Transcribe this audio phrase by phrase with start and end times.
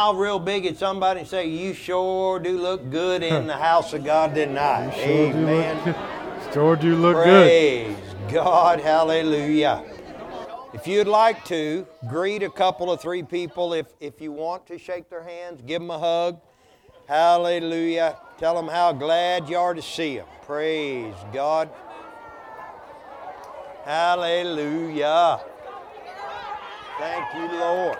[0.00, 3.92] Smile real big at somebody and say, You sure do look good in the house
[3.92, 4.90] of God tonight.
[4.96, 5.84] Sure Amen.
[5.84, 7.24] do look, sure do look good.
[7.24, 7.96] Praise
[8.28, 8.80] God.
[8.80, 9.84] Hallelujah.
[10.72, 13.72] If you'd like to, greet a couple of three people.
[13.72, 16.40] If, if you want to shake their hands, give them a hug.
[17.06, 18.18] Hallelujah.
[18.36, 20.26] Tell them how glad you are to see them.
[20.42, 21.70] Praise God.
[23.84, 25.40] Hallelujah.
[26.98, 27.98] Thank you, Lord.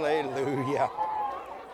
[0.00, 0.90] Hallelujah.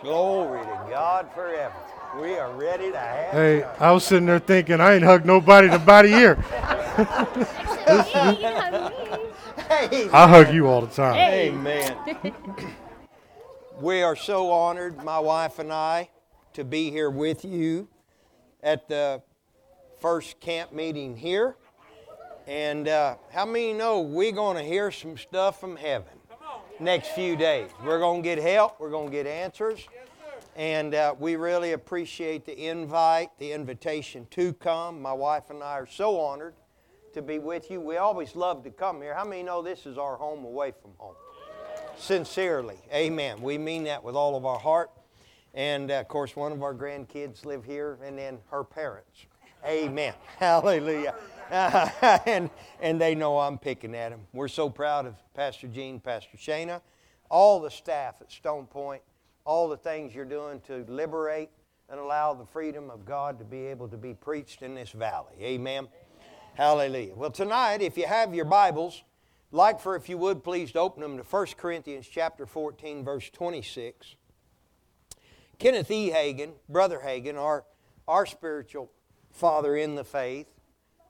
[0.02, 1.76] Glory to God forever.
[2.20, 3.32] We are ready to have.
[3.32, 6.36] Hey, I was sitting there thinking I ain't hugged nobody in about a year.
[10.12, 11.14] I hug you all the time.
[11.14, 11.96] Amen.
[13.80, 16.10] we are so honored, my wife and I,
[16.54, 17.86] to be here with you
[18.60, 19.22] at the
[20.00, 21.54] first camp meeting here.
[22.48, 26.16] And uh, how many know we're going to hear some stuff from heaven
[26.80, 27.70] next few days?
[27.84, 29.86] We're going to get help, we're going to get answers.
[30.56, 35.02] And uh, we really appreciate the invite, the invitation to come.
[35.02, 36.54] My wife and I are so honored
[37.12, 37.80] to be with you.
[37.80, 39.14] We always love to come here.
[39.14, 41.14] How many know this is our home away from home?
[41.98, 42.78] Sincerely.
[42.92, 43.42] Amen.
[43.42, 44.90] We mean that with all of our heart.
[45.52, 49.26] And uh, of course, one of our grandkids live here, and then her parents.
[49.64, 50.14] Amen.
[50.38, 51.14] Hallelujah.
[51.50, 54.20] and, and they know I'm picking at them.
[54.32, 56.80] We're so proud of Pastor Gene, Pastor Shana,
[57.30, 59.02] all the staff at Stone Point,
[59.44, 61.50] all the things you're doing to liberate
[61.88, 65.34] and allow the freedom of God to be able to be preached in this valley.
[65.40, 65.86] Amen.
[66.54, 67.14] Hallelujah.
[67.14, 69.02] Well, tonight, if you have your Bibles,
[69.52, 73.30] like for if you would please to open them to 1 Corinthians chapter 14, verse
[73.30, 74.16] 26.
[75.58, 76.10] Kenneth E.
[76.10, 77.64] Hagin, Brother Hagin, our,
[78.08, 78.90] our spiritual
[79.30, 80.48] father in the faith,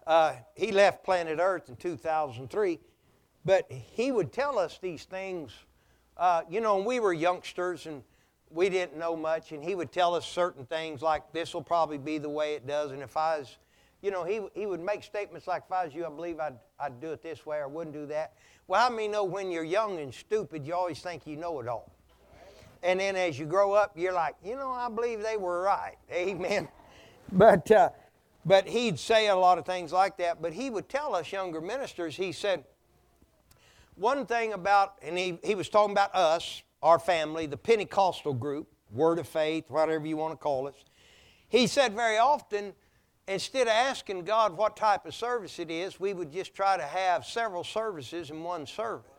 [0.07, 2.79] uh, he left planet Earth in 2003,
[3.45, 5.53] but he would tell us these things.
[6.17, 8.03] Uh, you know, we were youngsters and
[8.51, 11.99] we didn't know much, and he would tell us certain things like, this will probably
[11.99, 13.59] be the way it does, and if I was
[14.03, 16.57] you know, he, he would make statements like, if I was you, I believe I'd,
[16.79, 18.35] I'd do it this way or wouldn't do that.
[18.69, 21.69] Well, I mean, know when you're young and stupid, you always think you know it
[21.69, 21.93] all?
[22.83, 25.97] And then as you grow up, you're like, you know, I believe they were right.
[26.13, 26.69] Amen.
[27.33, 27.89] But, uh,
[28.47, 30.41] but he'd say a lot of things like that.
[30.41, 32.65] But he would tell us younger ministers, he said,
[33.97, 38.69] one thing about, and he, he was talking about us, our family, the Pentecostal group,
[38.93, 40.75] Word of Faith, whatever you want to call us.
[41.49, 42.75] He said very often,
[43.27, 46.85] instead of asking God what type of service it is, we would just try to
[46.85, 49.11] have several services in one service.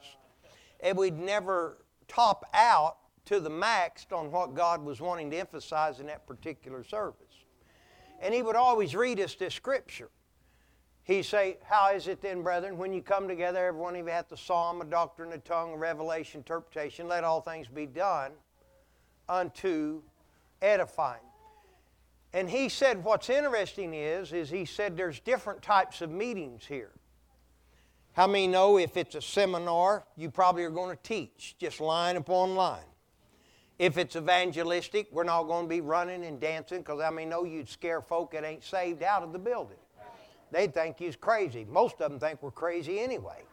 [0.80, 6.00] And we'd never top out to the max on what God was wanting to emphasize
[6.00, 7.27] in that particular service.
[8.22, 10.10] And he would always read us this scripture.
[11.04, 14.12] He'd say, How is it then, brethren, when you come together, every one of you
[14.12, 18.32] hath the psalm, a doctrine, a tongue, a revelation, interpretation, let all things be done
[19.30, 20.02] unto
[20.62, 21.22] edifying.
[22.34, 26.92] And he said what's interesting is, is he said there's different types of meetings here.
[28.14, 32.18] How many know if it's a seminar, you probably are going to teach, just line
[32.18, 32.80] upon line.
[33.80, 37.44] If it's evangelistic, we're not going to be running and dancing because I mean, no,
[37.44, 39.78] you'd scare folk that ain't saved out of the building.
[40.52, 41.66] They'd think you's crazy.
[41.70, 43.44] Most of them think we're crazy anyway.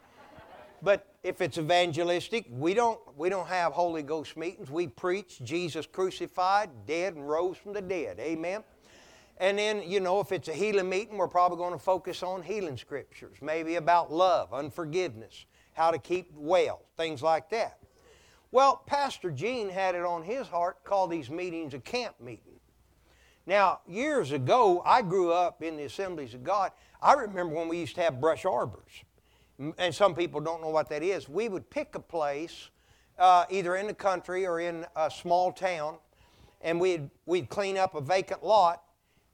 [0.81, 4.69] But if it's evangelistic, we don't, we don't have Holy Ghost meetings.
[4.69, 8.19] We preach Jesus crucified, dead, and rose from the dead.
[8.19, 8.63] Amen.
[9.37, 12.41] And then, you know, if it's a healing meeting, we're probably going to focus on
[12.41, 17.79] healing scriptures, maybe about love, unforgiveness, how to keep well, things like that.
[18.55, 22.61] Well, Pastor Gene had it on his heart, call these meetings a camp meeting.
[23.45, 26.71] Now, years ago, I grew up in the Assemblies of God.
[27.01, 29.03] I remember when we used to have brush arbors.
[29.77, 31.27] And some people don't know what that is.
[31.27, 32.69] We would pick a place,
[33.19, 35.97] uh, either in the country or in a small town,
[36.61, 38.83] and we'd, we'd clean up a vacant lot,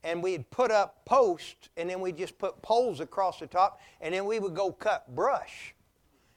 [0.03, 4.15] and we'd put up posts, and then we'd just put poles across the top, and
[4.15, 5.75] then we would go cut brush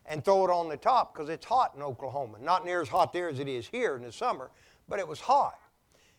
[0.06, 2.38] and throw it on the top because it's hot in Oklahoma.
[2.40, 4.50] Not near as hot there as it is here in the summer,
[4.88, 5.58] but it was hot.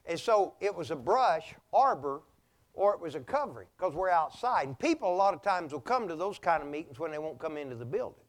[0.06, 2.22] And so it was a brush arbor
[2.74, 4.68] or it was a covering because we're outside.
[4.68, 7.18] And people a lot of times will come to those kind of meetings when they
[7.18, 8.24] won't come into the building.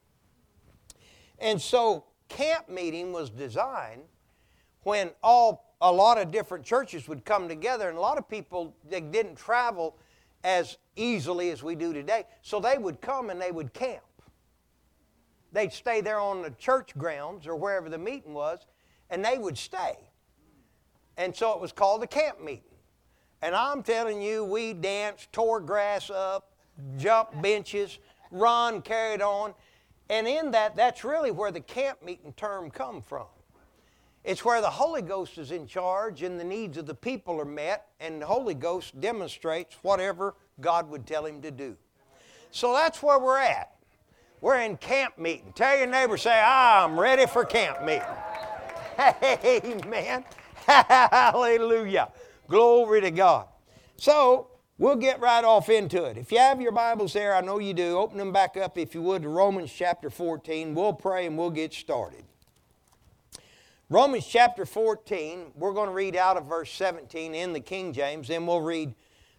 [1.38, 4.02] And so camp meeting was designed
[4.82, 8.74] when all a lot of different churches would come together and a lot of people
[8.88, 9.98] they didn't travel
[10.42, 12.24] as easily as we do today.
[12.40, 14.05] So they would come and they would camp.
[15.56, 18.66] They'd stay there on the church grounds or wherever the meeting was
[19.08, 19.96] and they would stay.
[21.16, 22.76] And so it was called a camp meeting.
[23.40, 26.52] And I'm telling you, we danced, tore grass up,
[26.98, 28.00] jumped benches,
[28.30, 29.54] run, carried on.
[30.10, 33.24] And in that, that's really where the camp meeting term come from.
[34.24, 37.46] It's where the Holy Ghost is in charge and the needs of the people are
[37.46, 41.78] met, and the Holy Ghost demonstrates whatever God would tell him to do.
[42.50, 43.75] So that's where we're at.
[44.46, 45.52] We're in camp meeting.
[45.56, 48.04] Tell your neighbor, say, I'm ready for camp meeting.
[49.44, 50.24] Amen.
[50.68, 52.12] Hallelujah.
[52.46, 53.48] Glory to God.
[53.96, 54.46] So,
[54.78, 56.16] we'll get right off into it.
[56.16, 58.94] If you have your Bibles there, I know you do, open them back up if
[58.94, 60.76] you would to Romans chapter 14.
[60.76, 62.22] We'll pray and we'll get started.
[63.90, 68.28] Romans chapter 14, we're going to read out of verse 17 in the King James,
[68.28, 68.94] then we'll read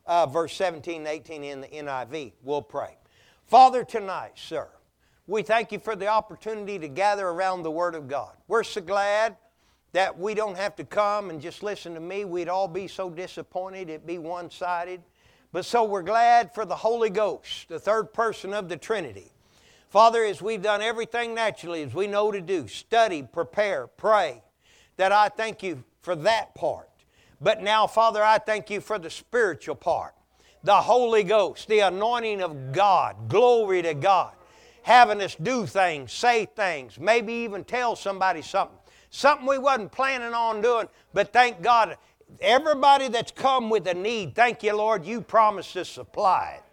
[0.05, 2.33] uh, verse 17 and 18 in the NIV.
[2.43, 2.97] We'll pray.
[3.45, 4.67] Father, tonight, sir,
[5.27, 8.31] we thank you for the opportunity to gather around the Word of God.
[8.47, 9.35] We're so glad
[9.91, 12.23] that we don't have to come and just listen to me.
[12.23, 15.01] We'd all be so disappointed, it'd be one sided.
[15.51, 19.31] But so we're glad for the Holy Ghost, the third person of the Trinity.
[19.89, 24.43] Father, as we've done everything naturally, as we know to do, study, prepare, pray,
[24.97, 26.89] that I thank you for that part.
[27.41, 30.13] But now, Father, I thank you for the spiritual part,
[30.63, 33.29] the Holy Ghost, the anointing of God.
[33.29, 34.33] Glory to God.
[34.87, 38.77] Having us do things, say things, maybe even tell somebody something.
[39.09, 41.97] Something we wasn't planning on doing, but thank God,
[42.39, 46.63] everybody that's come with a need, thank you, Lord, you promised to supply it.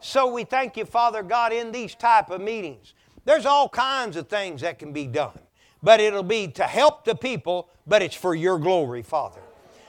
[0.00, 2.92] So we thank you, Father God, in these type of meetings.
[3.24, 5.38] There's all kinds of things that can be done,
[5.82, 9.40] but it'll be to help the people, but it's for your glory, Father.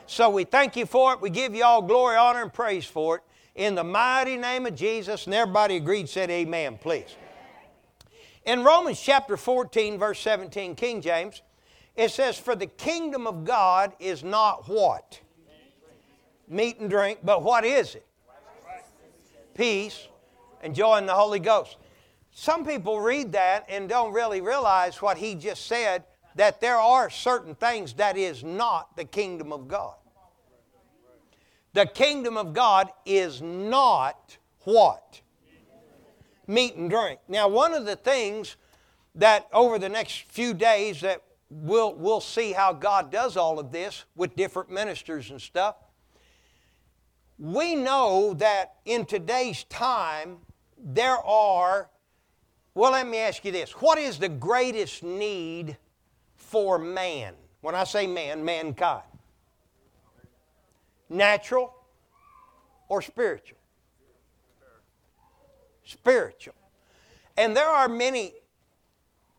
[0.07, 1.19] So we thank you for it.
[1.19, 3.23] We give you all glory, honor, and praise for it.
[3.53, 7.17] In the mighty name of Jesus, and everybody agreed, said amen, please.
[8.45, 11.41] In Romans chapter 14, verse 17, King James,
[11.95, 15.19] it says, For the kingdom of God is not what?
[16.47, 18.05] Meat and drink, but what is it?
[19.55, 20.07] Peace
[20.61, 21.77] and joy in the Holy Ghost.
[22.31, 26.03] Some people read that and don't really realize what he just said
[26.35, 29.95] that there are certain things that is not the kingdom of God.
[31.73, 35.21] The kingdom of God is not what?
[36.47, 37.19] Meat and drink.
[37.27, 38.55] Now, one of the things
[39.15, 43.71] that over the next few days that we'll, we'll see how God does all of
[43.71, 45.75] this with different ministers and stuff.
[47.37, 50.37] We know that in today's time,
[50.77, 51.89] there are,
[52.73, 55.77] well, let me ask you this what is the greatest need
[56.35, 57.33] for man?
[57.61, 59.03] When I say man, mankind.
[61.09, 61.73] Natural
[62.87, 63.54] or spiritual?
[65.95, 66.55] Spiritual.
[67.37, 68.33] And there are many,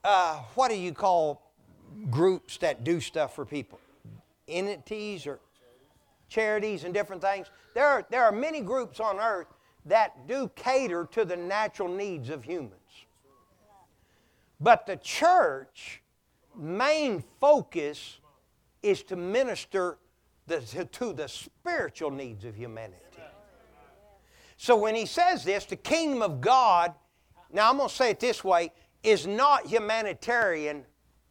[0.05, 1.43] uh, what do you call
[2.11, 3.79] groups that do stuff for people,
[4.49, 5.38] entities or
[6.29, 7.49] charities and different things.
[7.75, 9.49] There are, there are many groups on earth
[9.85, 12.73] that do cater to the natural needs of humans.
[14.61, 16.03] But the church
[16.56, 18.19] main focus
[18.82, 19.99] is to minister
[20.47, 20.61] the,
[20.93, 23.06] to the spiritual needs of humanity.
[24.56, 26.94] So when he says this, the kingdom of God,
[27.53, 28.73] now I'm going to say it this way,
[29.03, 30.85] is not humanitarian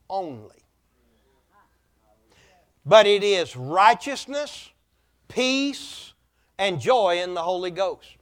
[0.10, 0.56] only.
[2.86, 4.70] But it is righteousness,
[5.28, 6.14] peace,
[6.60, 8.18] and joy in the Holy Ghost.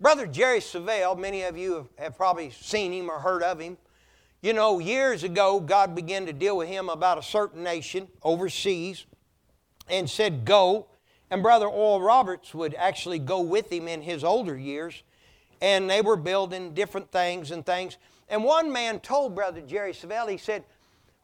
[0.00, 3.76] Brother Jerry Savelle, many of you have probably seen him or heard of him.
[4.42, 9.04] You know, years ago, God began to deal with him about a certain nation overseas
[9.88, 10.86] and said, Go.
[11.30, 15.02] And Brother Oral Roberts would actually go with him in his older years.
[15.60, 17.98] And they were building different things and things.
[18.28, 20.64] And one man told Brother Jerry Savelle, he said,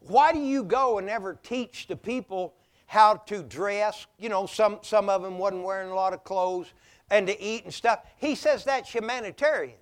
[0.01, 2.55] why do you go and never teach the people
[2.87, 4.07] how to dress?
[4.19, 6.73] You know, some, some of them wasn't wearing a lot of clothes
[7.11, 8.01] and to eat and stuff.
[8.19, 9.79] He says that's humanitarian.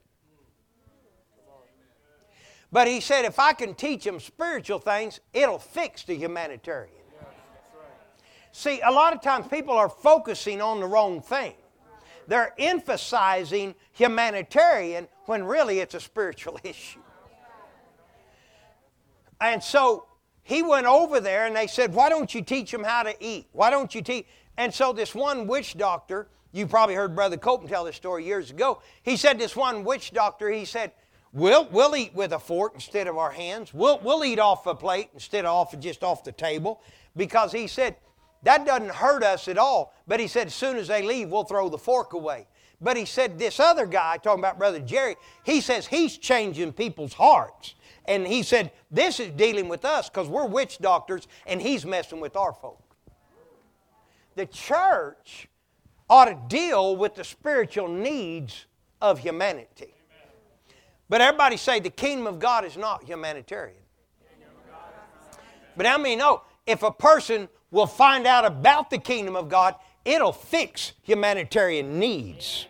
[2.73, 6.94] But he said, if I can teach them spiritual things, it'll fix the humanitarian.
[8.57, 11.55] See, a lot of times people are focusing on the wrong thing.
[12.29, 17.01] They're emphasizing humanitarian when really it's a spiritual issue.
[19.41, 20.07] And so
[20.45, 23.49] he went over there and they said, Why don't you teach them how to eat?
[23.51, 24.25] Why don't you teach?
[24.57, 28.53] And so this one witch doctor, you probably heard Brother Copeland tell this story years
[28.53, 28.81] ago.
[29.03, 30.93] He said, This one witch doctor, he said,
[31.33, 33.75] We'll, we'll eat with a fork instead of our hands.
[33.75, 36.81] We'll, we'll eat off a plate instead of off, just off the table.
[37.17, 37.97] Because he said,
[38.45, 39.95] that doesn't hurt us at all.
[40.07, 42.47] But he said, as soon as they leave, we'll throw the fork away.
[42.81, 47.15] But he said, this other guy, talking about Brother Jerry, he says he's changing people's
[47.15, 47.75] hearts.
[48.07, 52.21] And he said, This is dealing with us because we're witch doctors and he's messing
[52.21, 52.83] with our folk.
[54.35, 55.49] the church
[56.11, 58.67] ought to deal with the spiritual needs
[59.01, 59.95] of humanity.
[61.09, 63.79] But everybody say the kingdom of God is not humanitarian.
[65.77, 69.49] But how many know oh, if a person will find out about the kingdom of
[69.49, 72.69] God, it'll fix humanitarian needs.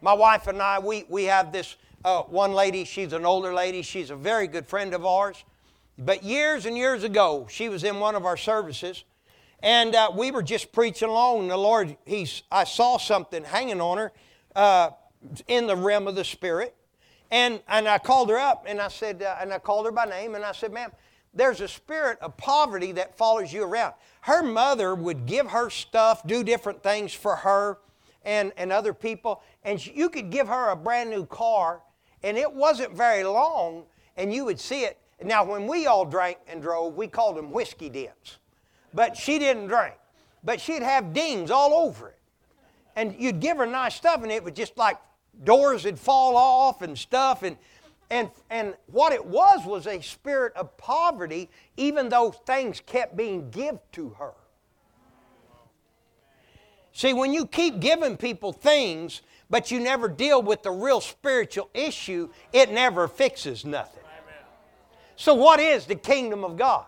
[0.00, 3.82] My wife and I, we, we have this uh, one lady, she's an older lady,
[3.82, 5.44] she's a very good friend of ours.
[5.98, 9.04] But years and years ago, she was in one of our services,
[9.62, 11.42] and uh, we were just preaching along.
[11.42, 14.12] And the Lord, he's, I saw something hanging on her
[14.54, 14.90] uh,
[15.46, 16.74] in the realm of the Spirit.
[17.30, 20.06] And, and I called her up, and I said, uh, and I called her by
[20.06, 20.92] name, and I said, ma'am,
[21.36, 23.94] there's a spirit of poverty that follows you around.
[24.22, 27.78] Her mother would give her stuff, do different things for her
[28.24, 31.82] and, and other people, and you could give her a brand new car,
[32.24, 33.84] and it wasn't very long,
[34.16, 34.98] and you would see it.
[35.22, 38.38] Now, when we all drank and drove, we called them whiskey dents,
[38.92, 39.94] but she didn't drink.
[40.42, 42.18] But she'd have dings all over it.
[42.94, 44.96] And you'd give her nice stuff, and it would just like
[45.44, 47.56] doors would fall off and stuff, and
[48.10, 53.50] and, and what it was was a spirit of poverty, even though things kept being
[53.50, 54.32] given to her.
[56.92, 61.68] See, when you keep giving people things, but you never deal with the real spiritual
[61.74, 64.02] issue, it never fixes nothing.
[65.16, 66.86] So, what is the kingdom of God?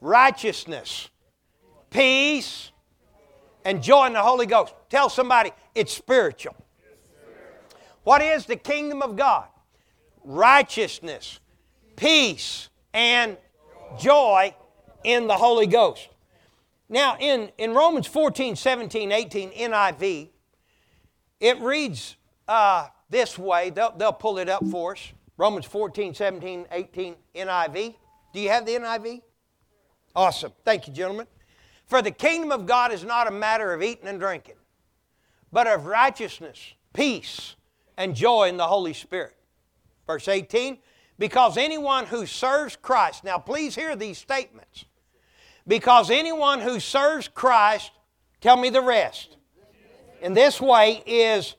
[0.00, 1.08] Righteousness,
[1.90, 2.70] peace,
[3.64, 4.74] and joy in the Holy Ghost.
[4.88, 6.56] Tell somebody it's spiritual.
[8.04, 9.48] What is the kingdom of God?
[10.28, 11.40] Righteousness,
[11.96, 13.36] peace, and
[13.98, 14.54] joy
[15.02, 16.08] in the Holy Ghost.
[16.88, 20.28] Now, in, in Romans 14, 17, 18 NIV,
[21.40, 22.16] it reads
[22.46, 23.70] uh, this way.
[23.70, 25.12] They'll, they'll pull it up for us.
[25.38, 27.94] Romans 14, 17, 18 NIV.
[28.32, 29.22] Do you have the NIV?
[30.14, 30.52] Awesome.
[30.64, 31.26] Thank you, gentlemen.
[31.86, 34.56] For the kingdom of God is not a matter of eating and drinking,
[35.50, 37.56] but of righteousness, peace,
[37.96, 39.37] and joy in the Holy Spirit.
[40.08, 40.78] Verse 18,
[41.18, 44.86] because anyone who serves Christ, now please hear these statements.
[45.66, 47.90] Because anyone who serves Christ,
[48.40, 49.36] tell me the rest,
[50.22, 51.54] in this way is.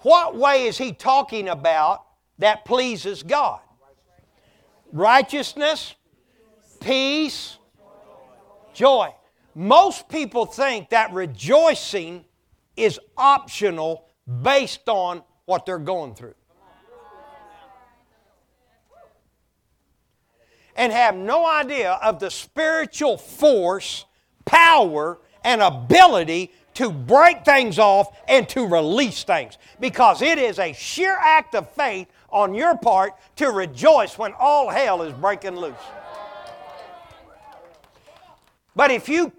[0.00, 2.04] What way is he talking about
[2.38, 3.60] that pleases God?
[4.92, 5.94] Righteousness,
[6.80, 7.56] peace,
[8.74, 9.14] joy.
[9.54, 12.26] Most people think that rejoicing
[12.76, 14.05] is optional
[14.42, 16.34] based on what they're going through.
[20.74, 24.04] And have no idea of the spiritual force,
[24.44, 29.56] power, and ability to break things off and to release things.
[29.80, 34.68] Because it is a sheer act of faith on your part to rejoice when all
[34.68, 35.74] hell is breaking loose.
[38.74, 39.32] But if you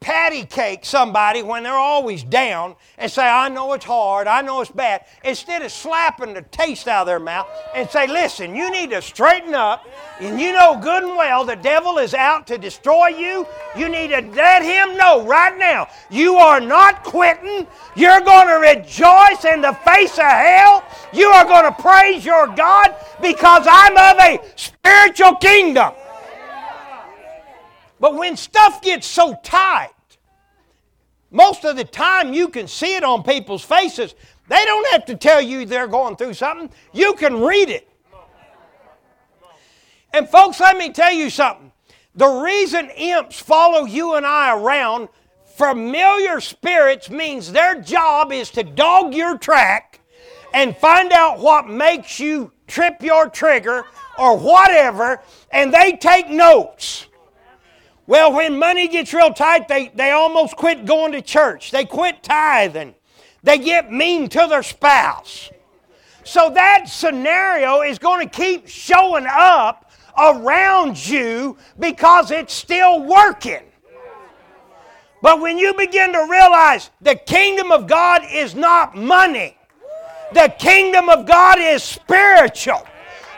[0.00, 4.60] patty cake somebody when they're always down and say, I know it's hard, I know
[4.60, 8.70] it's bad, instead of slapping the taste out of their mouth and say, Listen, you
[8.70, 9.86] need to straighten up,
[10.20, 13.46] and you know good and well the devil is out to destroy you.
[13.76, 17.66] You need to let him know right now you are not quitting.
[17.96, 20.84] You're going to rejoice in the face of hell.
[21.12, 25.92] You are going to praise your God because I'm of a spiritual kingdom.
[28.00, 29.90] But when stuff gets so tight,
[31.30, 34.14] most of the time you can see it on people's faces.
[34.48, 37.88] They don't have to tell you they're going through something, you can read it.
[40.14, 41.70] And, folks, let me tell you something.
[42.14, 45.08] The reason imps follow you and I around,
[45.44, 50.00] familiar spirits means their job is to dog your track
[50.54, 53.84] and find out what makes you trip your trigger
[54.18, 57.07] or whatever, and they take notes.
[58.08, 61.70] Well, when money gets real tight, they, they almost quit going to church.
[61.70, 62.94] They quit tithing.
[63.42, 65.50] They get mean to their spouse.
[66.24, 73.62] So that scenario is going to keep showing up around you because it's still working.
[75.20, 79.54] But when you begin to realize the kingdom of God is not money,
[80.32, 82.86] the kingdom of God is spiritual.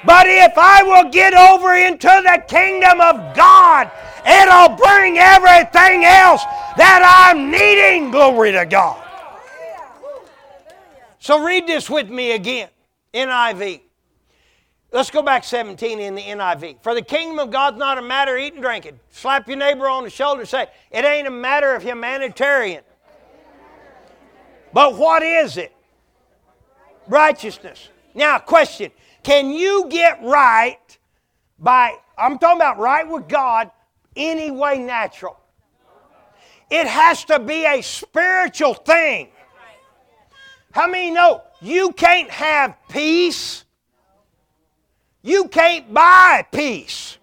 [0.05, 3.91] But if I will get over into the kingdom of God,
[4.27, 6.43] it'll bring everything else
[6.77, 8.11] that I'm needing.
[8.11, 9.03] Glory to God.
[11.19, 12.69] So read this with me again.
[13.13, 13.83] NIV.
[14.93, 16.83] Let's go back 17 in the NIV.
[16.83, 18.99] For the kingdom of God's not a matter of eating drinking.
[19.11, 22.83] Slap your neighbor on the shoulder and say, It ain't a matter of humanitarian.
[24.73, 25.73] But what is it?
[27.07, 27.89] Righteousness.
[28.15, 28.91] Now, question
[29.23, 30.79] can you get right
[31.59, 33.71] by I'm talking about right with God,
[34.17, 35.37] any way natural.
[36.71, 39.29] It has to be a spiritual thing.
[40.73, 43.65] How many know you can't have peace?
[45.23, 47.19] You can't buy peace.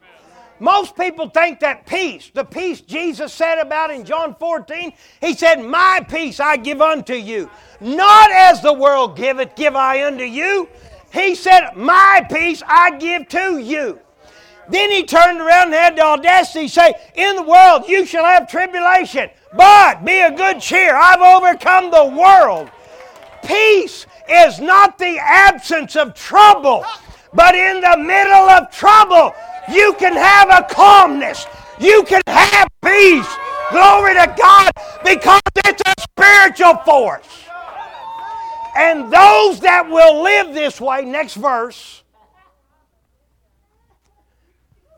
[0.60, 4.91] Most people think that peace, the peace Jesus said about in John 14,
[5.22, 7.50] he said, My peace I give unto you.
[7.79, 10.67] Not as the world giveth, give I unto you.
[11.13, 14.00] He said, My peace I give to you.
[14.70, 18.26] Then he turned around and had the audacity to say, In the world you shall
[18.26, 20.96] have tribulation, but be of good cheer.
[20.96, 22.70] I've overcome the world.
[23.44, 26.86] Peace is not the absence of trouble,
[27.34, 29.34] but in the middle of trouble,
[29.72, 31.46] you can have a calmness.
[31.80, 33.28] You can have peace.
[33.72, 34.72] Glory to God
[35.04, 37.44] because it's a spiritual force.
[38.76, 42.04] And those that will live this way, next verse,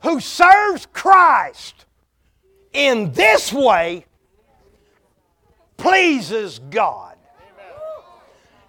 [0.02, 1.86] who serves Christ
[2.74, 4.06] in this way
[5.78, 7.16] pleases God.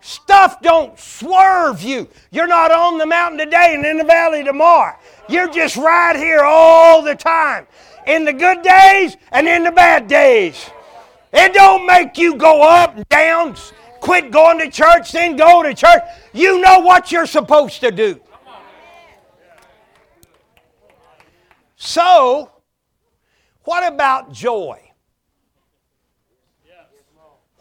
[0.00, 2.08] Stuff don't swerve you.
[2.30, 4.96] You're not on the mountain today and in the valley tomorrow.
[5.28, 7.66] You're just right here all the time.
[8.06, 10.70] In the good days and in the bad days.
[11.32, 13.56] It don't make you go up and down,
[14.00, 16.02] quit going to church, then go to church.
[16.32, 18.20] You know what you're supposed to do.
[21.82, 22.50] So,
[23.64, 24.92] what about joy?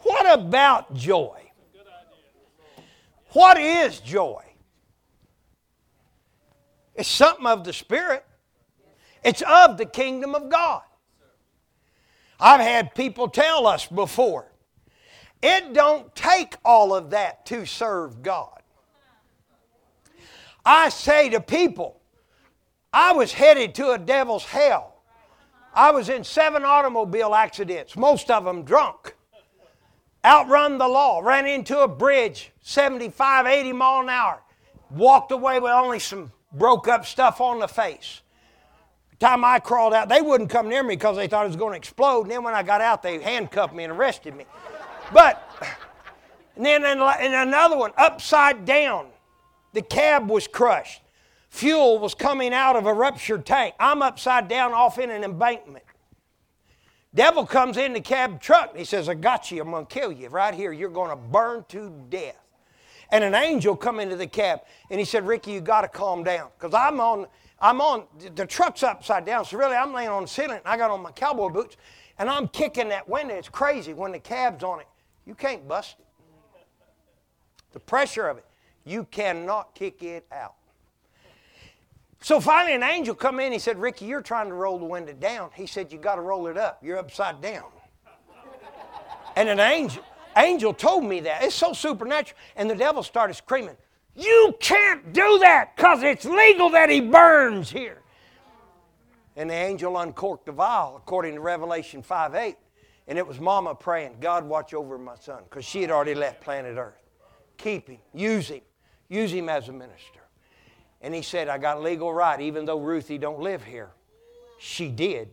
[0.02, 1.50] What about joy?
[3.32, 4.42] What is joy?
[6.94, 8.26] It's something of the Spirit.
[9.24, 10.82] It's of the kingdom of God.
[12.38, 14.52] I've had people tell us before,
[15.42, 18.60] it don't take all of that to serve God.
[20.62, 21.99] I say to people,
[22.92, 24.94] I was headed to a devil's hell.
[25.74, 29.14] I was in seven automobile accidents, most of them drunk
[30.24, 34.42] outrun the law, ran into a bridge 75, 80 mile an hour,
[34.90, 38.22] walked away with only some broke up stuff on the face.
[39.10, 41.56] The time I crawled out, they wouldn't come near me because they thought it was
[41.56, 42.22] going to explode.
[42.22, 44.46] And then when I got out, they handcuffed me and arrested me.
[45.12, 45.42] But,
[46.56, 49.06] and then in, in another one, upside down,
[49.72, 51.02] the cab was crushed.
[51.50, 53.74] Fuel was coming out of a ruptured tank.
[53.78, 55.84] I'm upside down off in an embankment.
[57.12, 60.12] Devil comes in the cab truck and he says, I got you, I'm to kill
[60.12, 60.72] you right here.
[60.72, 62.36] You're to burn to death.
[63.10, 64.60] And an angel come into the cab
[64.90, 66.50] and he said, Ricky, you got to calm down.
[66.56, 67.26] Because I'm on,
[67.60, 68.04] I'm on,
[68.36, 69.44] the truck's upside down.
[69.44, 71.76] So really, I'm laying on the ceiling and I got on my cowboy boots
[72.18, 73.34] and I'm kicking that window.
[73.34, 74.86] It's crazy when the cab's on it.
[75.26, 76.06] You can't bust it.
[77.72, 78.44] The pressure of it,
[78.84, 80.54] you cannot kick it out.
[82.22, 83.52] So finally, an angel come in.
[83.52, 85.50] He said, Ricky, you're trying to roll the window down.
[85.54, 86.78] He said, You got to roll it up.
[86.82, 87.64] You're upside down.
[89.36, 90.04] and an angel,
[90.36, 91.42] angel told me that.
[91.42, 92.38] It's so supernatural.
[92.56, 93.76] And the devil started screaming,
[94.14, 98.02] You can't do that because it's legal that he burns here.
[99.36, 102.56] And the angel uncorked the vial, according to Revelation 5 8.
[103.08, 106.42] And it was Mama praying, God, watch over my son, because she had already left
[106.42, 107.00] planet Earth.
[107.56, 108.60] Keep him, use him,
[109.08, 110.19] use him as a minister.
[111.00, 113.90] And he said, I got legal right, even though Ruthie don't live here.
[114.58, 115.30] She did.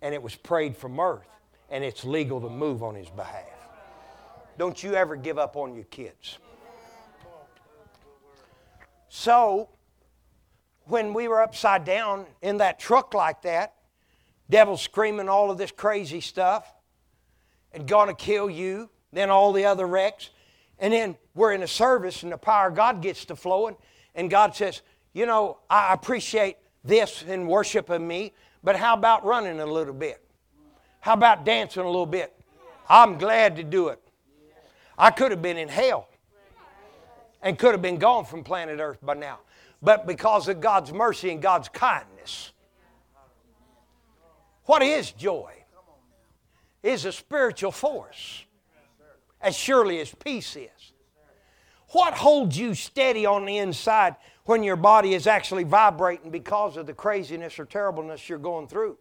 [0.00, 1.26] And it was prayed from earth.
[1.70, 3.44] And it's legal to move on his behalf.
[4.58, 6.38] Don't you ever give up on your kids.
[9.08, 9.70] So,
[10.84, 13.74] when we were upside down in that truck like that,
[14.48, 16.72] devil screaming all of this crazy stuff,
[17.72, 20.30] and gonna kill you, then all the other wrecks,
[20.78, 23.76] and then we're in a service and the power of God gets to flowing,
[24.16, 28.32] and God says, You know, I appreciate this in worshiping me,
[28.64, 30.24] but how about running a little bit?
[31.00, 32.34] How about dancing a little bit?
[32.88, 34.02] I'm glad to do it.
[34.98, 36.08] I could have been in hell
[37.42, 39.38] and could have been gone from planet Earth by now.
[39.82, 42.52] But because of God's mercy and God's kindness,
[44.64, 45.52] what is joy?
[46.82, 48.44] Is a spiritual force,
[49.40, 50.70] as surely as peace is.
[51.96, 56.84] What holds you steady on the inside when your body is actually vibrating because of
[56.86, 58.98] the craziness or terribleness you're going through?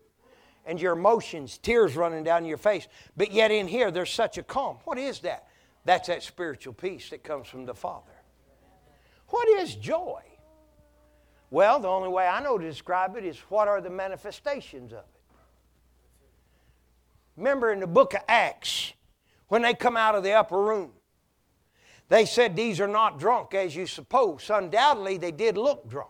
[0.65, 2.87] And your emotions, tears running down your face.
[3.17, 4.77] But yet in here, there's such a calm.
[4.85, 5.49] What is that?
[5.83, 8.13] That's that spiritual peace that comes from the Father.
[9.27, 10.21] What is joy?
[11.49, 14.99] Well, the only way I know to describe it is what are the manifestations of
[14.99, 15.21] it?
[17.35, 18.93] Remember in the book of Acts,
[19.49, 20.91] when they come out of the upper room,
[22.07, 24.49] they said these are not drunk as you suppose.
[24.49, 26.09] Undoubtedly, they did look drunk.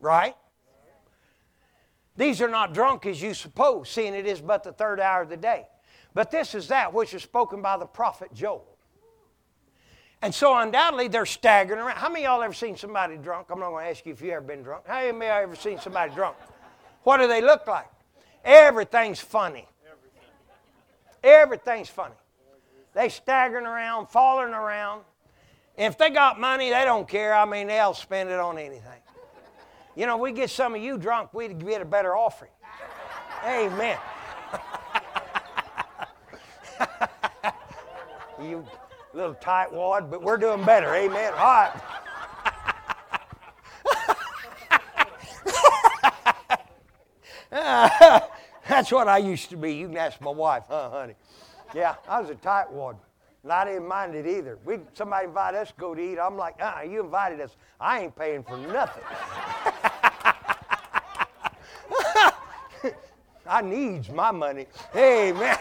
[0.00, 0.34] Right?
[2.16, 5.28] These are not drunk as you suppose, seeing it is but the third hour of
[5.28, 5.66] the day.
[6.14, 8.66] But this is that which is spoken by the prophet Joel.
[10.22, 11.96] And so undoubtedly they're staggering around.
[11.96, 13.46] How many of y'all ever seen somebody drunk?
[13.50, 14.86] I'm not going to ask you if you ever been drunk.
[14.86, 16.36] How many of y'all ever seen somebody drunk?
[17.04, 17.88] What do they look like?
[18.44, 19.66] Everything's funny.
[21.22, 22.14] Everything's funny.
[22.94, 25.04] They staggering around, falling around.
[25.76, 27.32] If they got money, they don't care.
[27.34, 28.82] I mean, they'll spend it on anything.
[29.96, 32.50] You know, we get some of you drunk, we'd get a better offering.
[33.44, 33.98] Amen.
[38.42, 38.66] you
[39.12, 40.94] little tight wad, but we're doing better.
[40.94, 41.32] Amen.
[41.34, 41.72] All right.
[48.68, 49.74] That's what I used to be.
[49.74, 51.14] You can ask my wife, huh, honey?
[51.74, 52.96] Yeah, I was a tightwad.
[53.42, 54.58] And I didn't mind it either.
[54.64, 56.18] We somebody invited us to go to eat.
[56.18, 57.56] I'm like, uh, you invited us.
[57.80, 59.02] I ain't paying for nothing.
[63.46, 64.66] I needs my money.
[64.92, 65.58] Hey man.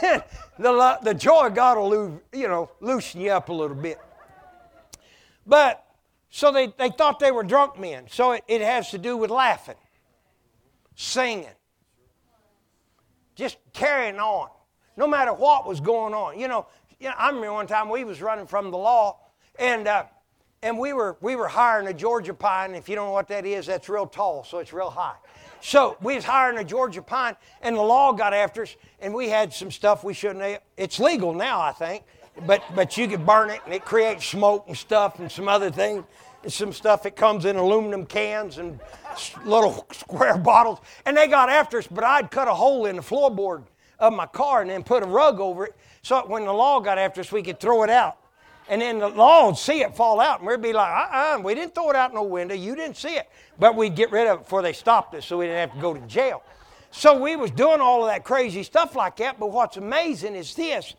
[0.58, 4.00] the, the joy of God will you know loosen you up a little bit.
[5.46, 5.84] But
[6.30, 8.04] so they, they thought they were drunk men.
[8.08, 9.76] So it, it has to do with laughing,
[10.96, 11.50] singing,
[13.34, 14.48] just carrying on,
[14.96, 16.38] no matter what was going on.
[16.38, 16.66] You know,
[17.00, 19.18] you know I remember one time we was running from the law,
[19.58, 20.04] and uh,
[20.62, 22.74] and we were we were hiring a Georgia pine.
[22.74, 25.16] If you don't know what that is, that's real tall, so it's real high.
[25.60, 29.28] So we was hiring a Georgia pine, and the law got after us, and we
[29.28, 30.60] had some stuff we shouldn't have.
[30.76, 32.04] It's legal now, I think,
[32.46, 35.70] but but you could burn it, and it creates smoke and stuff, and some other
[35.70, 36.04] things.
[36.48, 38.80] Some stuff that comes in aluminum cans and
[39.44, 40.78] little square bottles.
[41.06, 43.64] And they got after us, but I'd cut a hole in the floorboard
[43.98, 46.98] of my car and then put a rug over it so when the law got
[46.98, 48.18] after us, we could throw it out.
[48.68, 51.40] And then the law would see it fall out, and we'd be like, uh uh
[51.42, 52.54] we didn't throw it out no window.
[52.54, 53.28] You didn't see it.
[53.58, 55.80] But we'd get rid of it before they stopped us so we didn't have to
[55.80, 56.42] go to jail.
[56.90, 59.38] So we was doing all of that crazy stuff like that.
[59.38, 60.94] But what's amazing is this.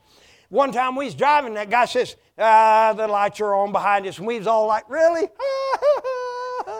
[0.49, 4.17] One time we was driving, that guy says, ah, the lights are on behind us.
[4.17, 5.28] And we was all like, really?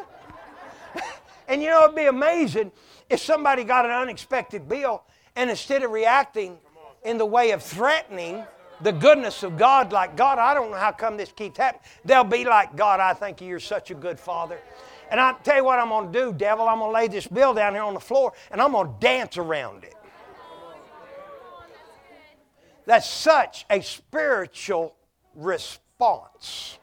[1.48, 2.72] and you know, it'd be amazing
[3.10, 5.04] if somebody got an unexpected bill
[5.36, 6.58] and instead of reacting
[7.04, 8.44] in the way of threatening,
[8.82, 11.82] the goodness of God, like, God, I don't know how come this keeps happening.
[12.06, 14.60] They'll be like, God, I think you're such a good father.
[15.10, 16.68] And I tell you what I'm going to do, devil.
[16.68, 18.94] I'm going to lay this bill down here on the floor and I'm going to
[19.00, 19.96] dance around it.
[22.86, 24.96] That's such a spiritual
[25.36, 26.78] response.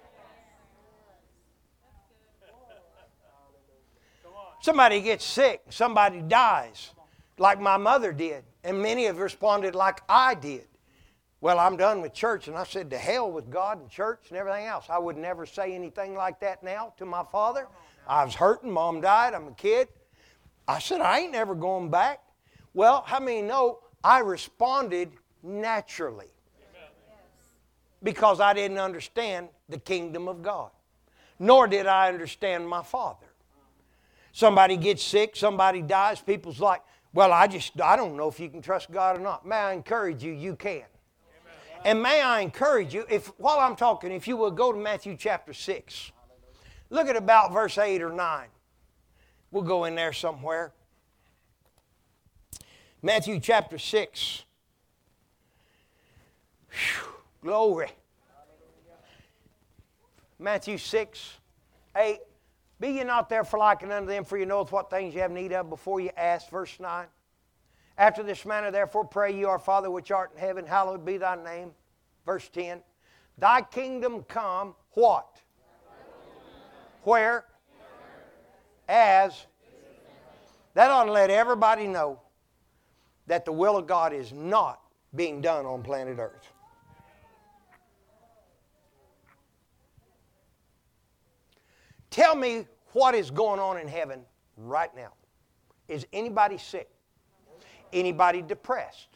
[4.60, 6.90] Somebody gets sick, somebody dies,
[7.38, 10.66] like my mother did, and many have responded like I did.
[11.40, 12.48] Well, I'm done with church.
[12.48, 14.86] And I said, To hell with God and church and everything else.
[14.90, 17.66] I would never say anything like that now to my father.
[18.06, 18.70] I was hurting.
[18.70, 19.34] Mom died.
[19.34, 19.88] I'm a kid.
[20.68, 22.20] I said, I ain't never going back.
[22.74, 26.28] Well, how many know I responded naturally?
[28.02, 30.70] Because I didn't understand the kingdom of God,
[31.38, 33.26] nor did I understand my father.
[34.32, 36.82] Somebody gets sick, somebody dies, people's like,
[37.12, 39.44] well, I just, I don't know if you can trust God or not.
[39.44, 40.84] May I encourage you, you can.
[41.84, 45.16] And may I encourage you, if while I'm talking, if you will go to Matthew
[45.16, 46.12] chapter 6,
[46.90, 48.46] look at about verse 8 or 9.
[49.50, 50.72] We'll go in there somewhere.
[53.02, 54.44] Matthew chapter 6.
[56.70, 57.09] Whew,
[57.42, 57.90] glory.
[60.38, 61.34] Matthew 6,
[61.96, 62.18] 8.
[62.80, 65.52] Be ye not therefore like unto them, for you knoweth what things you have need
[65.52, 66.48] of before you ask.
[66.48, 67.06] Verse 9.
[67.98, 71.36] After this manner, therefore, pray you, our Father which art in heaven, hallowed be thy
[71.36, 71.72] name.
[72.24, 72.80] Verse 10.
[73.36, 75.40] Thy kingdom come, what?
[77.02, 77.44] Where?
[78.88, 79.46] As.
[80.72, 82.20] That ought to let everybody know
[83.26, 84.80] that the will of God is not
[85.14, 86.49] being done on planet Earth.
[92.20, 94.20] Tell me what is going on in heaven
[94.58, 95.14] right now.
[95.88, 96.90] Is anybody sick?
[97.94, 99.08] Anybody depressed?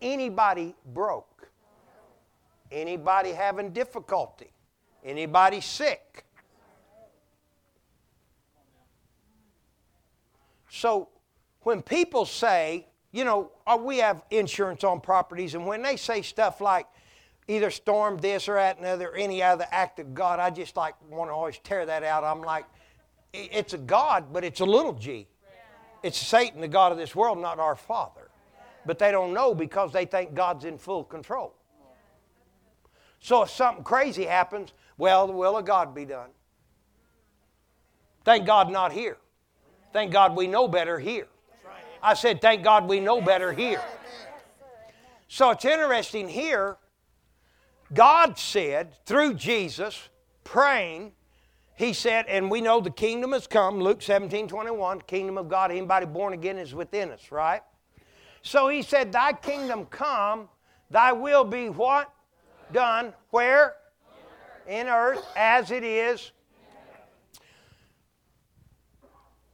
[0.00, 1.50] Anybody broke?
[2.70, 4.52] Anybody having difficulty?
[5.04, 6.24] Anybody sick?
[10.70, 11.08] So
[11.62, 16.22] when people say, you know, uh, we have insurance on properties, and when they say
[16.22, 16.86] stuff like
[17.48, 20.94] either storm this or that and other, any other act of God, I just like
[21.08, 22.24] want to always tear that out.
[22.24, 22.64] I'm like,
[23.32, 25.26] it's a God, but it's a little g.
[26.02, 28.30] It's Satan, the God of this world, not our Father.
[28.84, 31.54] But they don't know because they think God's in full control.
[33.20, 36.30] So if something crazy happens, well, the will of God be done.
[38.24, 39.18] Thank God not here.
[39.92, 41.26] Thank God we know better here.
[42.02, 43.82] I said, thank God we know better here.
[45.28, 46.76] So it's interesting here.
[47.92, 50.08] God said through Jesus,
[50.44, 51.12] praying,
[51.76, 55.70] He said, and we know the kingdom has come, Luke 17 21, kingdom of God,
[55.70, 57.62] anybody born again is within us, right?
[58.42, 60.48] So He said, Thy kingdom come,
[60.90, 62.12] thy will be what?
[62.72, 63.12] Done.
[63.30, 63.74] Where?
[64.66, 66.32] In earth, as it is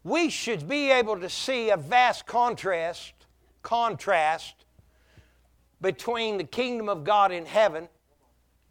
[0.05, 3.15] we should be able to see a vast contrast
[3.63, 4.65] contrast
[5.81, 7.89] between the kingdom of God in heaven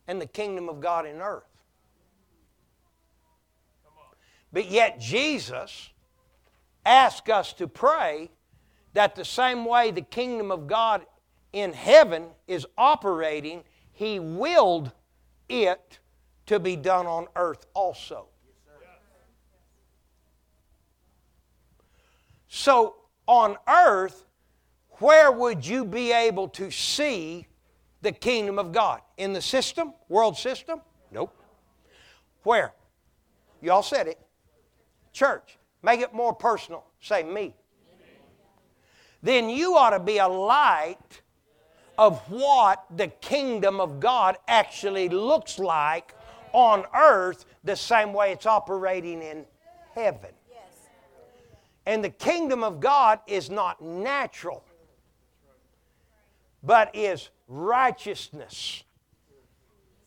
[0.08, 1.44] and the kingdom of God in earth.
[4.54, 5.90] But yet Jesus
[6.86, 8.30] asked us to pray
[8.94, 11.06] that the same way the kingdom of God
[11.54, 14.92] in heaven is operating, he willed
[15.48, 16.00] it
[16.48, 18.28] to be done on earth also.
[22.48, 22.96] So
[23.28, 24.26] on earth,
[25.00, 27.48] where would you be able to see
[28.02, 29.02] the kingdom of God?
[29.18, 30.82] In the system, world system?
[31.12, 31.36] Nope.
[32.44, 32.74] Where?
[33.62, 34.20] Y'all said it.
[35.14, 35.58] Church.
[35.84, 36.86] Make it more personal.
[37.02, 37.54] Say me.
[39.24, 41.22] Then you ought to be a light
[41.98, 46.16] of what the kingdom of God actually looks like
[46.54, 49.46] on earth the same way it's operating in
[49.94, 50.32] heaven.
[51.86, 54.64] And the kingdom of God is not natural,
[56.64, 58.84] but is righteousness,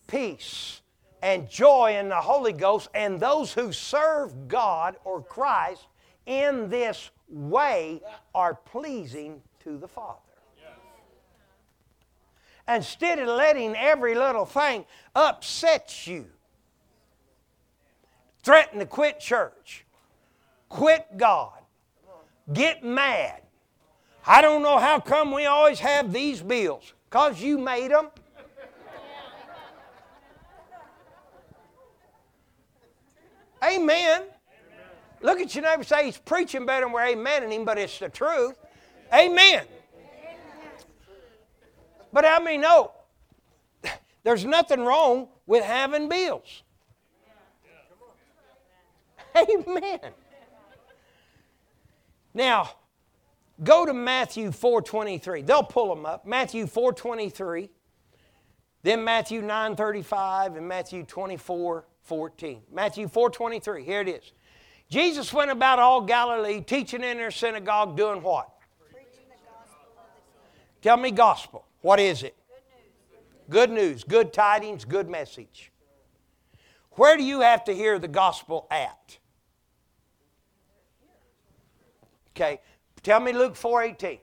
[0.07, 0.81] peace,
[1.23, 2.88] and joy in the Holy Ghost.
[2.95, 5.87] And those who serve God or Christ
[6.27, 8.03] in this way
[8.35, 10.21] are pleasing to the Father.
[12.67, 16.27] Instead of letting every little thing upset you,
[18.43, 19.85] threaten to quit church,
[20.71, 21.59] quit God,
[22.53, 23.43] get mad.
[24.26, 26.92] I don't know how come we always have these bills.
[27.08, 28.08] Because you made them.
[33.62, 34.24] Amen.
[35.20, 38.08] Look at your neighbor say he's preaching better than we're amening him, but it's the
[38.08, 38.58] truth.
[39.12, 39.64] Amen.
[42.12, 42.92] But I mean, no,
[44.22, 46.62] there's nothing wrong with having bills.
[49.37, 50.00] Amen.
[52.34, 52.70] Now,
[53.62, 55.43] go to Matthew 4:23.
[55.43, 56.27] They'll pull them up.
[56.27, 57.71] Matthew 4:23,
[58.83, 62.62] then Matthew 9:35 and Matthew 24:14.
[62.71, 63.85] Matthew 4:23.
[63.85, 64.33] Here it is.
[64.90, 68.51] Jesus went about all Galilee, teaching in their synagogue, doing what?
[70.83, 71.64] Tell me gospel.
[71.81, 72.37] What is it?
[73.49, 73.71] Good news.
[73.71, 75.73] good news, good tidings, good message.
[76.93, 79.19] Where do you have to hear the gospel at?
[82.33, 82.61] Okay.
[83.05, 84.19] Tell me Luke 4.18.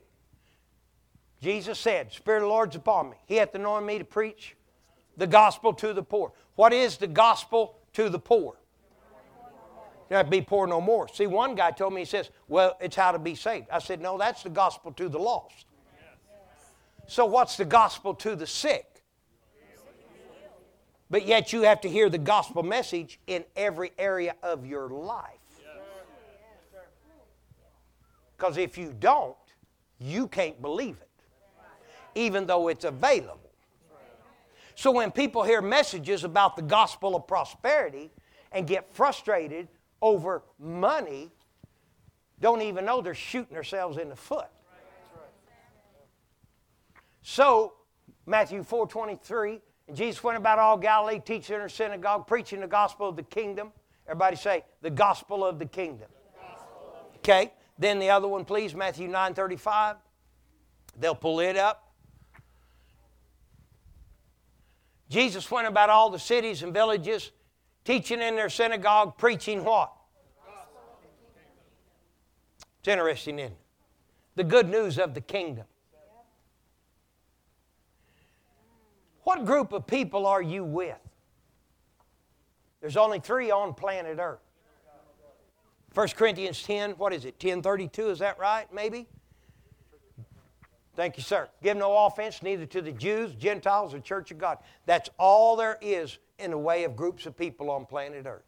[1.39, 3.17] Jesus said, Spirit of the Lord's upon me.
[3.25, 4.55] He hath anointed me to preach
[5.17, 6.33] the gospel to the poor.
[6.55, 8.55] What is the gospel to the poor?
[10.09, 11.07] To be poor no more.
[11.07, 13.67] See, one guy told me, he says, Well, it's how to be saved.
[13.71, 15.65] I said, No, that's the gospel to the lost.
[17.07, 19.03] So, what's the gospel to the sick?
[21.09, 25.40] But yet, you have to hear the gospel message in every area of your life.
[28.41, 29.35] Because if you don't,
[29.99, 31.09] you can't believe it,
[32.15, 33.51] even though it's available.
[34.73, 38.09] So when people hear messages about the gospel of prosperity
[38.51, 39.67] and get frustrated
[40.01, 41.29] over money,
[42.39, 44.49] don't even know they're shooting themselves in the foot.
[47.21, 47.73] So,
[48.25, 52.67] Matthew 4 23, and Jesus went about all Galilee, teaching in their synagogue, preaching the
[52.67, 53.71] gospel of the kingdom.
[54.07, 56.07] Everybody say, the gospel of the kingdom.
[57.17, 57.53] Okay?
[57.81, 59.95] Then the other one, please, Matthew 9 35.
[60.99, 61.91] They'll pull it up.
[65.09, 67.31] Jesus went about all the cities and villages,
[67.83, 69.91] teaching in their synagogue, preaching what?
[72.79, 73.57] It's interesting, isn't it?
[74.35, 75.65] The good news of the kingdom.
[79.23, 80.99] What group of people are you with?
[82.79, 84.50] There's only three on planet Earth
[85.93, 89.07] 1 Corinthians 10, what is it, 1032, is that right, maybe?
[90.95, 91.49] Thank you, sir.
[91.63, 94.57] Give no offense neither to the Jews, Gentiles, or Church of God.
[94.85, 98.43] That's all there is in the way of groups of people on planet Earth.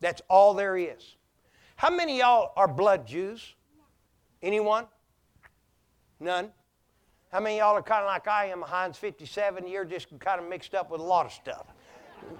[0.00, 1.16] That's all there is.
[1.76, 3.54] How many y'all are blood Jews?
[4.42, 4.86] Anyone?
[6.18, 6.50] None?
[7.30, 9.66] How many y'all are kind of like I am, Heinz 57?
[9.66, 11.66] You're just kind of mixed up with a lot of stuff.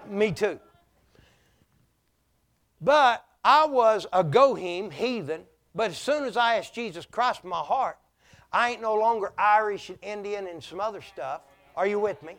[0.09, 0.59] Me too.
[2.83, 5.43] But I was a goyim, heathen,
[5.75, 7.99] but as soon as I asked Jesus Christ in my heart,
[8.53, 11.43] I ain't no longer Irish and Indian and some other stuff.
[11.77, 12.35] Are you with me?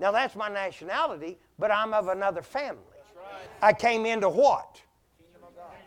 [0.00, 2.82] Now that's my nationality, but I'm of another family.
[3.60, 4.80] I came into what?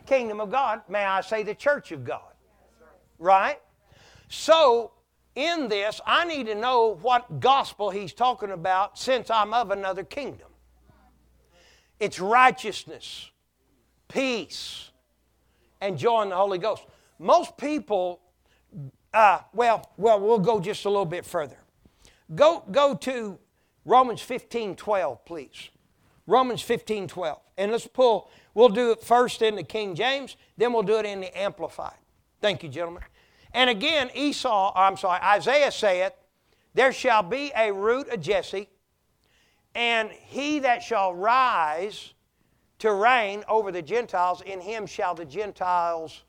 [0.06, 0.82] Kingdom of God.
[0.88, 2.32] May I say the church of God?
[3.18, 3.60] Right?
[4.28, 4.92] So,
[5.34, 10.04] in this, I need to know what gospel he's talking about since I'm of another
[10.04, 10.48] kingdom.
[12.00, 13.30] It's righteousness,
[14.12, 14.90] peace,
[15.80, 16.84] and joy in the Holy Ghost.
[17.18, 18.20] Most people,
[19.12, 21.56] uh, well, well, we'll go just a little bit further.
[22.34, 23.38] Go, go to
[23.84, 25.70] Romans 15 12, please.
[26.26, 27.40] Romans 15 12.
[27.58, 31.06] And let's pull, we'll do it first in the King James, then we'll do it
[31.06, 31.96] in the Amplified.
[32.40, 33.02] Thank you, gentlemen.
[33.54, 36.12] And again, Esau, I'm sorry, Isaiah saith,
[36.74, 38.68] There shall be a root of Jesse,
[39.74, 42.14] and he that shall rise
[42.82, 46.24] to reign over the Gentiles, in him shall the Gentiles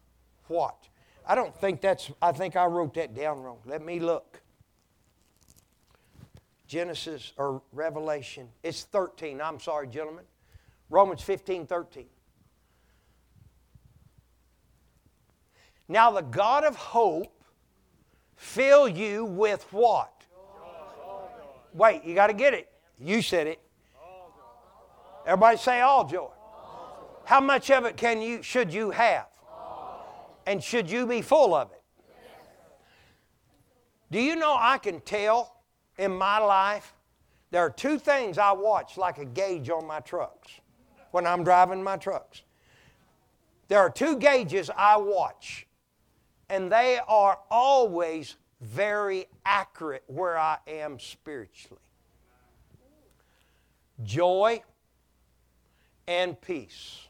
[0.48, 0.88] what?
[1.26, 3.58] I don't think that's, I think I wrote that down wrong.
[3.66, 4.39] Let me look.
[6.68, 8.50] Genesis or Revelation.
[8.62, 9.42] It's 13.
[9.42, 10.26] I'm sorry, gentlemen.
[10.92, 12.06] Romans 15 13.
[15.88, 17.44] Now the God of hope
[18.36, 20.24] fill you with what?
[21.74, 22.72] Wait, you got to get it.
[23.00, 23.60] You said it.
[25.26, 26.30] Everybody say all joy.
[27.26, 29.28] How much of it can you should you have?
[30.46, 31.82] And should you be full of it?
[34.12, 35.62] Do you know I can tell
[35.98, 36.94] in my life
[37.52, 40.52] there are two things I watch like a gauge on my trucks
[41.12, 42.42] when I'm driving my trucks.
[43.68, 45.68] There are two gauges I watch,
[46.50, 51.80] and they are always very accurate where I am spiritually
[54.04, 54.62] joy
[56.08, 57.08] and peace.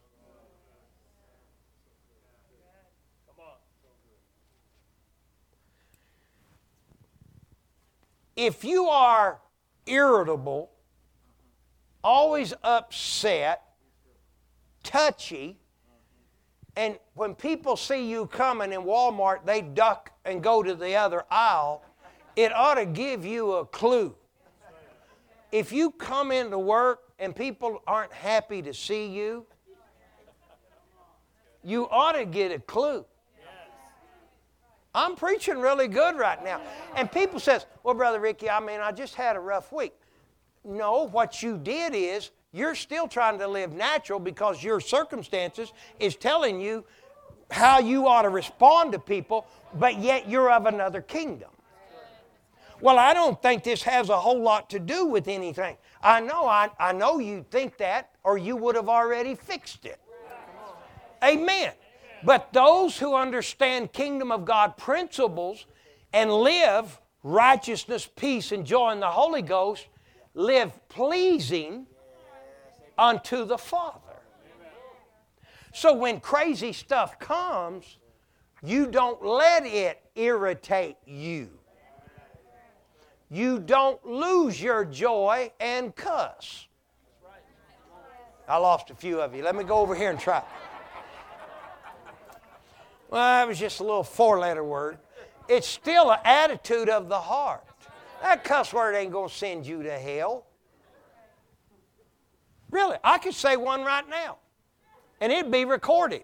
[8.36, 9.40] If you are
[9.86, 10.72] irritable,
[12.04, 13.62] always upset,
[14.84, 15.58] touchy,
[16.76, 21.24] and when people see you coming in Walmart, they duck and go to the other
[21.30, 21.84] aisle,
[22.36, 24.16] it ought to give you a clue.
[25.52, 29.46] If you come into work and people aren't happy to see you,
[31.64, 33.06] you ought to get a clue.
[34.96, 36.62] I'm preaching really good right now.
[36.96, 39.94] And people says, "Well, brother Ricky, I mean, I just had a rough week."
[40.64, 46.16] No, what you did is you're still trying to live natural because your circumstances is
[46.16, 46.86] telling you
[47.52, 51.50] how you ought to respond to people, but yet you're of another kingdom.
[52.80, 55.78] Well, I don't think this has a whole lot to do with anything.
[56.02, 60.00] I know, I, I know you think that, or you would have already fixed it.
[61.24, 61.72] Amen.
[62.26, 65.66] But those who understand kingdom of God principles
[66.14, 69.88] and live righteousness, peace, and joy in the Holy Ghost
[70.34, 71.88] live pleasing
[72.98, 74.00] unto the Father.
[75.74, 77.98] So when crazy stuff comes,
[78.62, 81.50] you don't let it irritate you.
[83.30, 86.68] You don't lose your joy and cuss.
[88.48, 89.44] I lost a few of you.
[89.44, 90.44] Let me go over here and try.
[93.14, 94.98] Well, that was just a little four letter word.
[95.48, 97.64] It's still an attitude of the heart.
[98.24, 100.48] That cuss word ain't going to send you to hell.
[102.72, 104.38] Really, I could say one right now,
[105.22, 106.24] and it'd be recorded.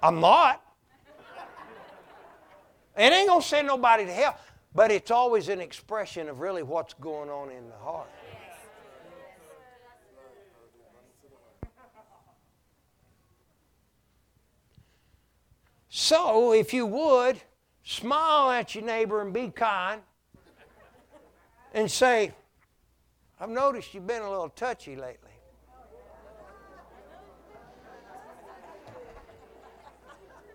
[0.00, 0.62] I'm not.
[2.96, 4.38] It ain't going to send nobody to hell,
[4.72, 8.08] but it's always an expression of really what's going on in the heart.
[15.98, 17.40] So, if you would,
[17.82, 20.02] smile at your neighbor and be kind
[21.72, 22.34] and say,
[23.40, 25.30] I've noticed you've been a little touchy lately.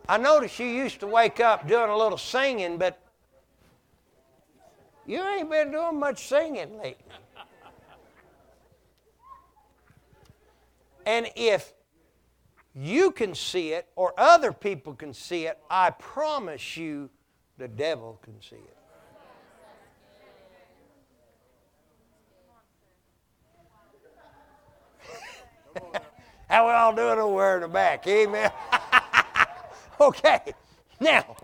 [0.07, 3.01] I noticed you used to wake up doing a little singing, but
[5.07, 7.15] you ain't been doing much singing lately.
[11.07, 11.73] And if
[12.75, 17.09] you can see it or other people can see it, I promise you
[17.57, 18.77] the devil can see it.
[26.49, 28.05] How we all doing over here in the back?
[28.07, 28.51] Amen.
[30.01, 30.53] okay,
[30.99, 31.35] now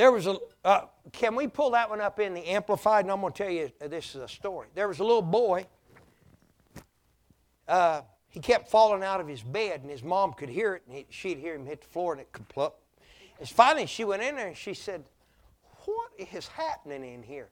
[0.00, 0.38] there was a.
[0.64, 3.04] Uh, can we pull that one up in the amplified?
[3.04, 4.68] And I'm going to tell you this is a story.
[4.74, 5.66] There was a little boy
[7.70, 10.96] uh, he kept falling out of his bed, and his mom could hear it, and
[10.96, 12.80] he, she'd hear him hit the floor, and it plop.
[13.38, 15.04] And finally, she went in there and she said,
[15.86, 17.48] What is happening in here?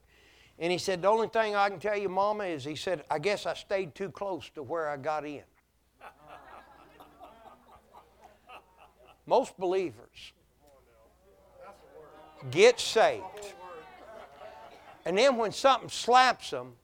[0.59, 3.19] And he said, The only thing I can tell you, Mama, is he said, I
[3.19, 5.43] guess I stayed too close to where I got in.
[9.25, 10.33] Most believers
[12.51, 13.55] get saved.
[15.05, 16.75] And then when something slaps them,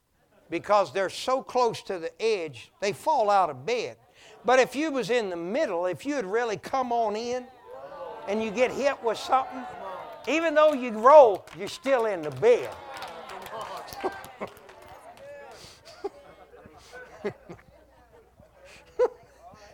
[0.50, 3.96] because they're so close to the edge, they fall out of bed.
[4.44, 7.46] But if you was in the middle, if you had really come on in
[8.28, 9.64] and you get hit with something,
[10.28, 12.70] even though you roll, you're still in the bed.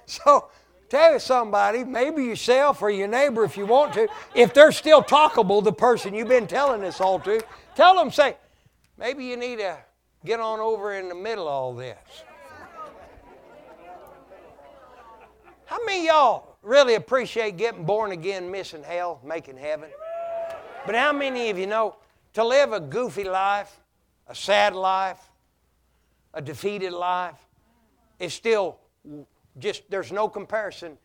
[0.07, 0.49] so
[0.89, 5.65] tell somebody, maybe yourself or your neighbor if you want to, if they're still talkable,
[5.65, 7.43] the person you've been telling this all to,
[7.75, 8.37] tell them, say,
[8.99, 9.79] maybe you need to
[10.25, 11.99] get on over in the middle of all this.
[15.65, 19.91] How many y'all really appreciate getting born again, missing hell, making heaven?
[20.85, 21.97] But how many of you know
[22.33, 23.81] to live a goofy life,
[24.27, 25.21] a sad life,
[26.35, 27.37] a defeated life,
[28.19, 28.79] is still
[29.59, 30.99] just, there's no comparison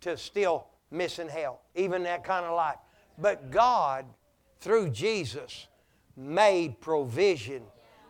[0.00, 2.78] to still missing hell, even that kind of life.
[3.18, 4.04] But God,
[4.60, 5.68] through Jesus,
[6.16, 7.62] made provision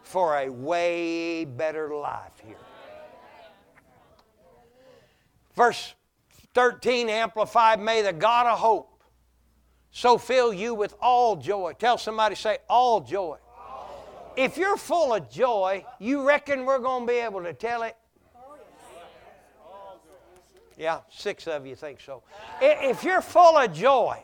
[0.03, 2.57] for a way better life here.
[5.55, 5.95] Verse
[6.55, 8.93] 13, Amplified, may the God of hope
[9.91, 11.75] so fill you with all joy.
[11.79, 13.37] Tell somebody, say, all joy.
[14.37, 17.97] If you're full of joy, you reckon we're going to be able to tell it?
[20.79, 22.23] Yeah, six of you think so.
[22.61, 24.19] If you're full of joy,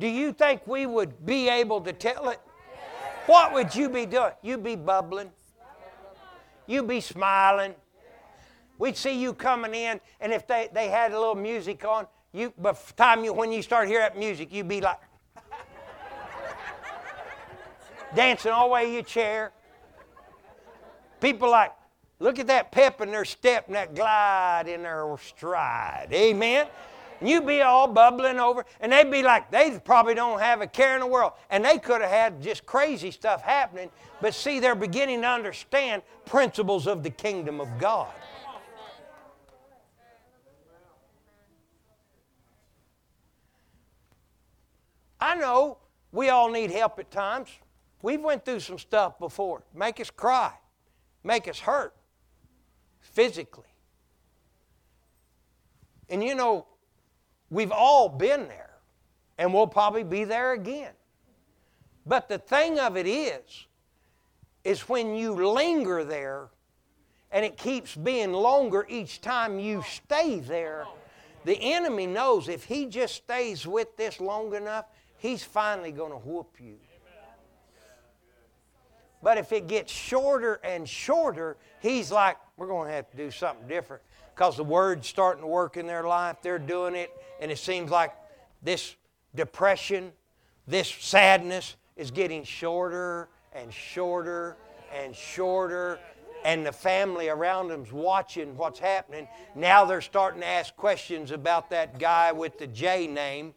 [0.00, 2.40] do you think we would be able to tell it?
[3.26, 4.32] What would you be doing?
[4.42, 5.30] You'd be bubbling.
[6.66, 7.74] You'd be smiling.
[8.78, 12.52] We'd see you coming in, and if they, they had a little music on, you
[12.58, 14.98] by the time you when you start hearing that music, you'd be like
[18.14, 19.52] dancing all the way to your chair.
[21.20, 21.72] People like,
[22.18, 26.08] look at that pep in their step and that glide in their stride.
[26.10, 26.66] Amen.
[27.22, 30.66] And you'd be all bubbling over, and they'd be like, they probably don't have a
[30.66, 31.34] care in the world.
[31.50, 36.02] And they could have had just crazy stuff happening, but see, they're beginning to understand
[36.26, 38.12] principles of the kingdom of God.
[45.20, 45.78] I know
[46.10, 47.50] we all need help at times.
[48.02, 49.62] We've went through some stuff before.
[49.72, 50.54] Make us cry,
[51.22, 51.94] make us hurt
[53.00, 53.72] physically.
[56.08, 56.66] And you know,
[57.52, 58.70] we've all been there,
[59.38, 60.92] and we'll probably be there again.
[62.06, 63.66] But the thing of it is,
[64.64, 66.48] is when you linger there
[67.30, 70.86] and it keeps being longer each time you stay there,
[71.44, 74.86] the enemy knows if he just stays with this long enough,
[75.18, 76.76] he's finally going to whoop you.
[79.22, 83.30] But if it gets shorter and shorter, he's like, we're going to have to do
[83.30, 84.02] something different
[84.34, 86.38] because the word's starting to work in their life.
[86.42, 87.10] They're doing it,
[87.42, 88.12] and it seems like
[88.62, 88.94] this
[89.34, 90.12] depression,
[90.68, 94.56] this sadness is getting shorter and shorter
[94.94, 95.98] and shorter.
[96.44, 99.26] And the family around them's watching what's happening.
[99.56, 103.54] Now they're starting to ask questions about that guy with the J name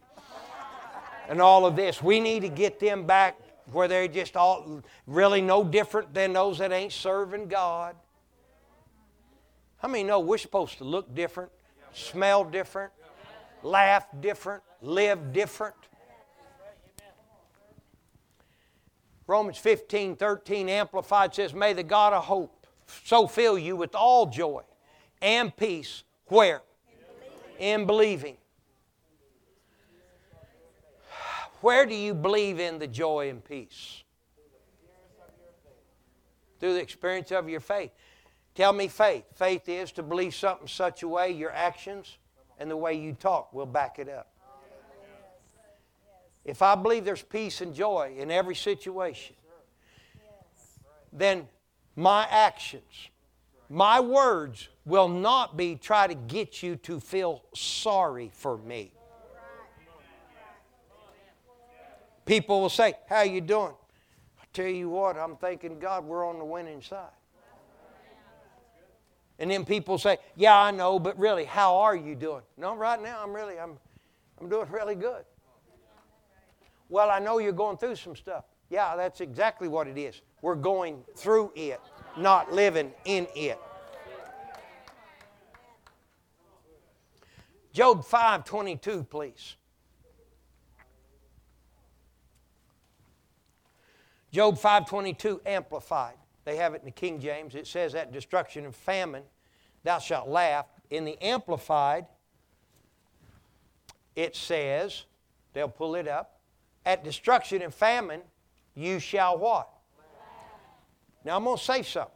[1.30, 2.02] and all of this.
[2.02, 3.40] We need to get them back
[3.72, 7.96] where they're just all really no different than those that ain't serving God.
[9.78, 11.52] How many know we're supposed to look different,
[11.94, 12.92] smell different,
[13.66, 15.76] laugh different, live different?
[19.28, 22.68] Romans 15, 13, Amplified says, May the God of hope
[23.04, 24.62] so fill you with all joy
[25.22, 26.04] and peace.
[26.28, 26.62] Where?
[27.58, 28.38] In believing
[31.62, 34.04] Where do you believe in the joy and peace?
[36.60, 37.90] Through the experience of your faith.
[38.54, 39.24] Tell me faith.
[39.34, 42.20] Faith is to believe something such a way your actions
[42.60, 44.32] and the way you talk will back it up.
[46.44, 49.36] If I believe there's peace and joy in every situation,
[51.12, 51.48] then
[51.96, 53.10] my actions,
[53.70, 58.92] my words will not be try to get you to feel sorry for me.
[62.26, 63.74] People will say, How you doing?
[64.40, 67.10] I tell you what, I'm thanking God we're on the winning side.
[69.40, 72.42] And then people say, Yeah, I know, but really, how are you doing?
[72.58, 73.78] No, right now I'm really, I'm,
[74.40, 75.26] I'm doing really good.
[76.90, 78.46] Well, I know you're going through some stuff.
[78.70, 80.22] Yeah, that's exactly what it is.
[80.42, 81.82] We're going through it,
[82.18, 83.60] not living in it.
[87.74, 89.56] Job 5:22, please.
[94.32, 96.16] Job 5:22 amplified.
[96.46, 97.56] They have it in the King James.
[97.56, 99.24] It says at destruction and famine
[99.84, 100.68] thou shalt laugh.
[100.90, 102.06] In the amplified
[104.16, 105.04] it says,
[105.54, 106.40] they'll pull it up,
[106.86, 108.22] at destruction and famine
[108.76, 109.70] you shall what?
[111.24, 112.12] Now I'm going to say something.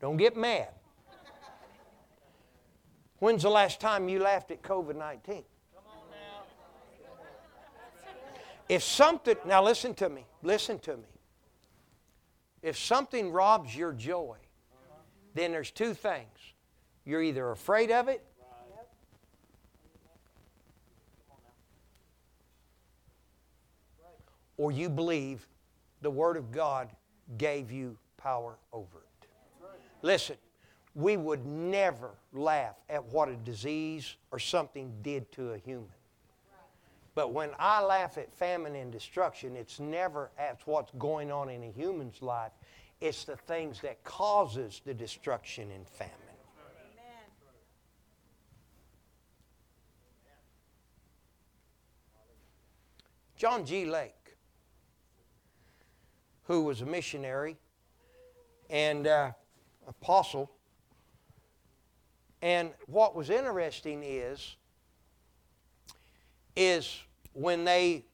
[0.00, 0.68] Don't get mad.
[3.18, 5.44] When's the last time you laughed at COVID 19?
[8.68, 11.13] If something, now listen to me, listen to me.
[12.64, 14.38] If something robs your joy,
[15.34, 16.38] then there's two things.
[17.04, 18.24] You're either afraid of it
[24.56, 25.46] or you believe
[26.00, 26.88] the Word of God
[27.36, 29.28] gave you power over it.
[30.00, 30.36] Listen,
[30.94, 35.90] we would never laugh at what a disease or something did to a human.
[37.14, 41.62] But when I laugh at famine and destruction, it's never at what's going on in
[41.62, 42.52] a human's life.
[43.00, 46.12] It's the things that causes the destruction and famine.
[53.36, 53.84] John G.
[53.84, 54.36] Lake,
[56.44, 57.58] who was a missionary
[58.70, 59.32] and uh,
[59.86, 60.50] apostle,
[62.40, 64.56] and what was interesting is
[66.56, 67.02] is
[67.32, 68.04] when they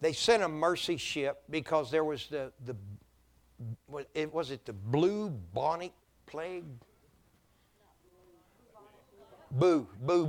[0.00, 2.74] they sent a mercy ship because there was the the
[4.14, 5.92] it was it the blue bonnet
[6.26, 6.64] plague?
[9.52, 10.26] Boo boo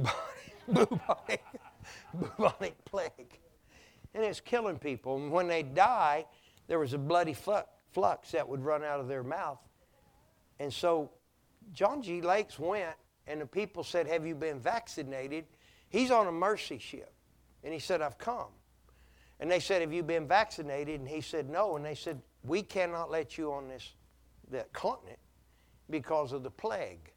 [0.67, 1.41] bonnet bonnet
[2.13, 3.39] bubonic plague.
[4.13, 5.17] And it's killing people.
[5.17, 6.25] And when they die
[6.67, 9.59] there was a bloody flux that would run out of their mouth.
[10.59, 11.11] And so
[11.71, 12.21] john g.
[12.21, 12.95] Lakes went
[13.25, 15.45] and the people said have you been vaccinated?
[15.89, 17.12] He's on a mercy ship
[17.63, 18.49] and he said, I've come.
[19.39, 20.99] And they said, Have you been vaccinated?
[20.99, 21.75] And he said, No.
[21.75, 23.93] And they said, We cannot let you on this
[24.51, 25.19] that continent
[25.89, 27.11] because of the plague.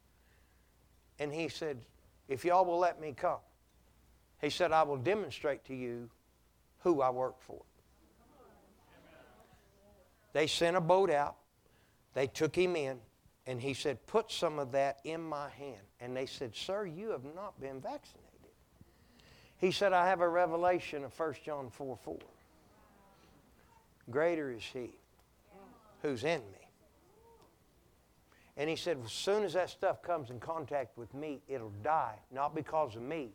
[1.19, 1.77] And he said,
[2.27, 3.39] If y'all will let me come,
[4.41, 6.09] he said, I will demonstrate to you
[6.79, 7.61] who I work for.
[10.33, 11.37] They sent a boat out,
[12.13, 12.99] they took him in,
[13.47, 15.81] and he said, Put some of that in my hand.
[15.99, 18.26] And they said, Sir, you have not been vaccinated.
[19.59, 22.17] He said, I have a revelation of 1 John 4 4.
[24.09, 24.91] Greater is he
[26.01, 26.67] who's in me.
[28.55, 32.15] And he said, as soon as that stuff comes in contact with me, it'll die,
[32.31, 33.29] not because of me,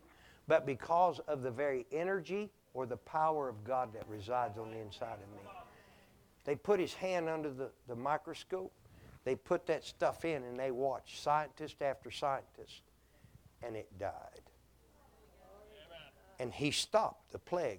[0.49, 4.79] but because of the very energy or the power of God that resides on the
[4.79, 5.49] inside of me.
[6.45, 8.73] They put his hand under the, the microscope,
[9.25, 12.83] they put that stuff in, and they watched scientist after scientist,
[13.63, 14.41] and it died.
[16.43, 17.79] And he stopped the plague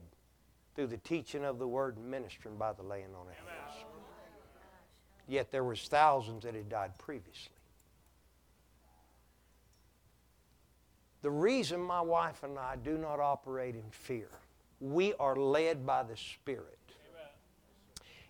[0.73, 3.85] through the teaching of the word and ministering by the laying on of hands.
[5.27, 7.57] Yet there was thousands that had died previously.
[11.23, 14.29] The reason my wife and I do not operate in fear,
[14.79, 16.79] we are led by the Spirit.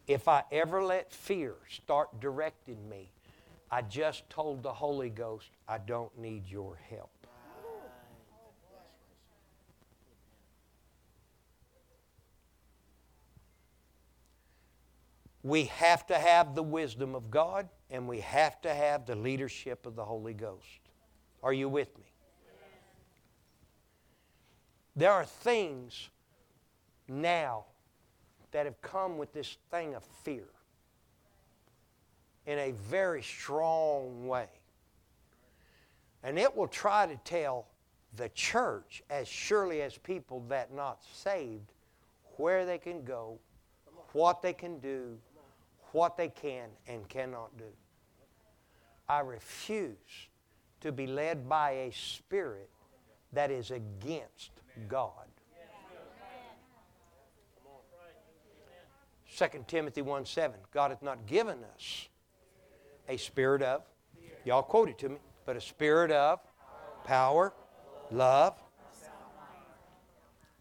[0.07, 3.11] If I ever let fear start directing me,
[3.69, 7.12] I just told the Holy Ghost, I don't need your help.
[15.44, 19.86] We have to have the wisdom of God and we have to have the leadership
[19.86, 20.80] of the Holy Ghost.
[21.44, 22.06] Are you with me?
[24.96, 26.10] There are things
[27.08, 27.66] now
[28.52, 30.46] that have come with this thing of fear
[32.46, 34.48] in a very strong way.
[36.24, 37.68] And it will try to tell
[38.16, 41.74] the church, as surely as people that not saved,
[42.38, 43.39] where they can go,
[44.14, 45.18] what they can do,
[45.94, 47.72] what they can and cannot do.
[49.08, 50.28] I refuse
[50.82, 52.70] to be led by a spirit
[53.32, 54.52] that is against
[54.88, 55.28] God.
[59.36, 60.56] 2 Timothy 1 7.
[60.72, 62.08] God hath not given us
[63.10, 63.82] a spirit of,
[64.46, 66.39] y'all quote it to me, but a spirit of
[67.04, 67.54] power,
[68.12, 68.62] love.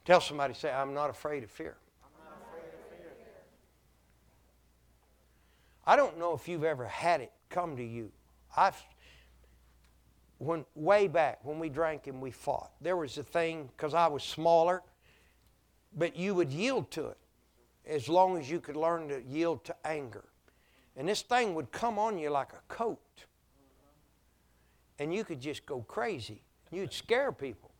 [0.05, 1.76] Tell somebody, say, I'm not afraid of fear.
[5.87, 8.12] I don't know if you've ever had it come to you.
[8.57, 8.80] I've
[10.39, 14.09] when way back when we drank and we fought, there was a thing because I
[14.09, 14.83] was smaller,
[15.97, 17.18] but you would yield to it
[17.87, 20.24] as long as you could learn to yield to anger.
[20.97, 22.99] And this thing would come on you like a coat.
[24.99, 26.43] And you could just go crazy.
[26.70, 27.70] You'd scare people.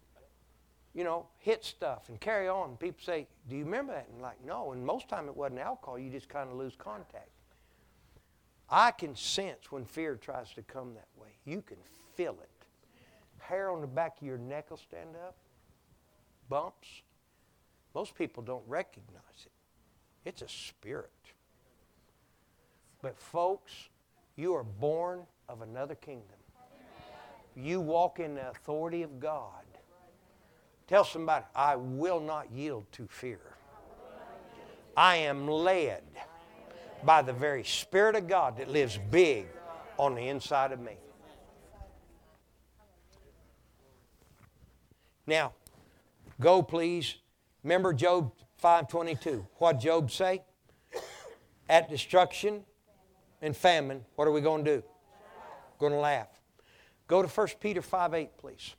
[0.95, 2.77] you know, hit stuff and carry on.
[2.77, 4.09] People say, Do you remember that?
[4.13, 4.73] And like, no.
[4.73, 7.31] And most time it wasn't alcohol, you just kind of lose contact.
[8.69, 11.29] I can sense when fear tries to come that way.
[11.45, 11.77] You can
[12.15, 12.49] feel it.
[13.39, 15.37] Hair on the back of your neck will stand up,
[16.49, 16.89] bumps.
[17.95, 19.53] Most people don't recognize it.
[20.25, 21.11] It's a spirit.
[23.03, 23.73] But, folks,
[24.37, 26.39] you are born of another kingdom.
[27.55, 29.65] You walk in the authority of God.
[30.87, 33.41] Tell somebody, I will not yield to fear.
[34.97, 36.03] I am led
[37.05, 39.47] by the very Spirit of God that lives big
[39.99, 40.97] on the inside of me.
[45.27, 45.53] Now,
[46.41, 47.17] go please.
[47.63, 48.33] Remember Job
[48.63, 49.47] 5:22.
[49.59, 50.43] What Job say?
[51.69, 52.65] At destruction
[53.41, 54.85] and famine, what are we going to do?
[55.79, 56.29] Going to laugh.
[57.07, 58.75] Go to 1 Peter 5:8, please.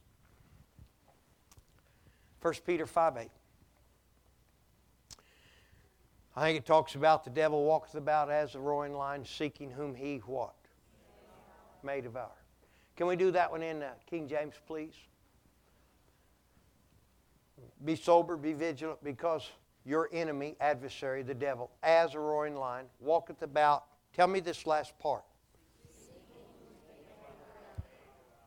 [2.41, 3.29] 1 Peter 5:8.
[6.35, 9.93] I think it talks about the devil walketh about as a roaring lion, seeking whom
[9.93, 10.55] he what?
[11.83, 12.31] May devour.
[12.95, 14.93] Can we do that one in uh, King James, please?
[17.85, 19.49] Be sober, be vigilant, because
[19.85, 23.85] your enemy, adversary, the devil, as a roaring lion, walketh about.
[24.13, 25.23] Tell me this last part.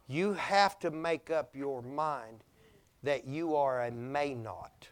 [0.09, 2.45] You have to make up your mind
[3.03, 4.89] that you are a may not.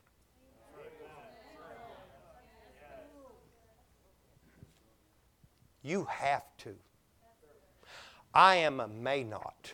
[5.85, 6.75] You have to.
[8.33, 9.73] I am a may not.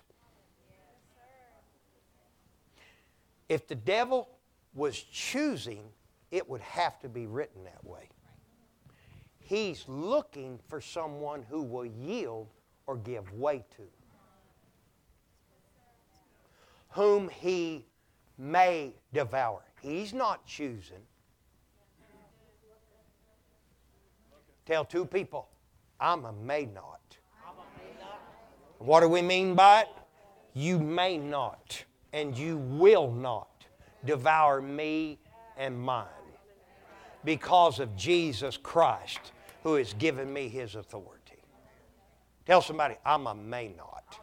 [3.48, 4.28] If the devil
[4.74, 5.84] was choosing,
[6.30, 8.08] it would have to be written that way.
[9.38, 12.48] He's looking for someone who will yield
[12.86, 13.82] or give way to,
[16.90, 17.86] whom he
[18.36, 19.62] may devour.
[19.80, 21.02] He's not choosing.
[24.66, 25.48] Tell two people,
[26.00, 27.00] I'm a may not.
[28.78, 29.88] What do we mean by it?
[30.54, 33.66] You may not and you will not
[34.04, 35.18] devour me
[35.56, 36.06] and mine
[37.24, 39.32] because of Jesus Christ
[39.62, 41.42] who has given me his authority.
[42.46, 44.18] Tell somebody, I'm a may not.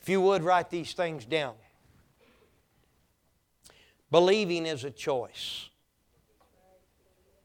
[0.00, 1.54] If you would write these things down.
[4.10, 5.70] Believing is a choice.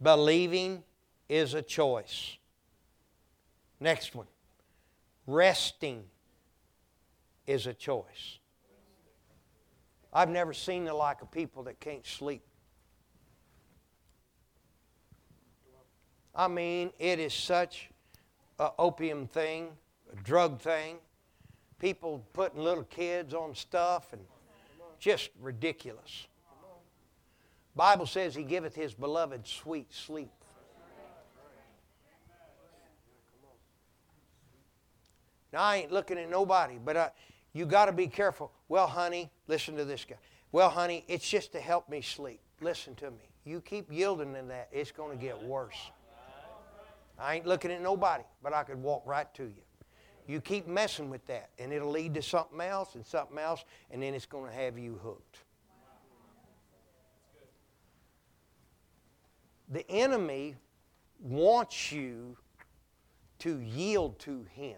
[0.01, 0.83] Believing
[1.27, 2.37] is a choice.
[3.79, 4.27] Next one.
[5.25, 6.03] Resting
[7.45, 8.39] is a choice.
[10.13, 12.43] I've never seen the like of people that can't sleep.
[16.33, 17.89] I mean, it is such
[18.59, 19.69] a opium thing,
[20.11, 20.97] a drug thing.
[21.79, 24.21] People putting little kids on stuff and
[24.99, 26.27] just ridiculous.
[27.78, 30.32] Bible says he giveth his beloved sweet sleep.
[35.53, 37.11] Now I ain't looking at nobody, but I,
[37.53, 38.51] you got to be careful.
[38.67, 40.15] Well, honey, listen to this guy.
[40.51, 42.41] Well, honey, it's just to help me sleep.
[42.61, 43.30] Listen to me.
[43.45, 45.78] You keep yielding to that, it's going to get worse.
[47.19, 49.63] I ain't looking at nobody, but I could walk right to you.
[50.28, 54.01] You keep messing with that, and it'll lead to something else and something else, and
[54.01, 55.38] then it's going to have you hooked.
[59.70, 60.55] The enemy
[61.20, 62.38] wants you
[63.39, 64.78] to yield to him.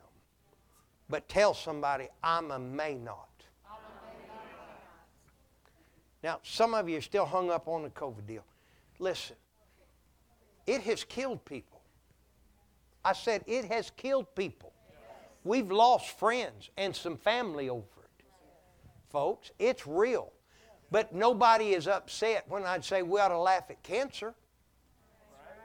[1.10, 3.28] But tell somebody, I'm a may not.
[6.22, 8.44] Now, some of you are still hung up on the COVID deal.
[9.00, 9.38] Listen,
[10.68, 11.82] it has killed people.
[13.04, 14.74] I said it has killed people.
[15.46, 18.26] We've lost friends and some family over it.
[19.10, 20.34] Folks, it's real.
[20.92, 24.36] But nobody is upset when I'd say we ought to laugh at cancer.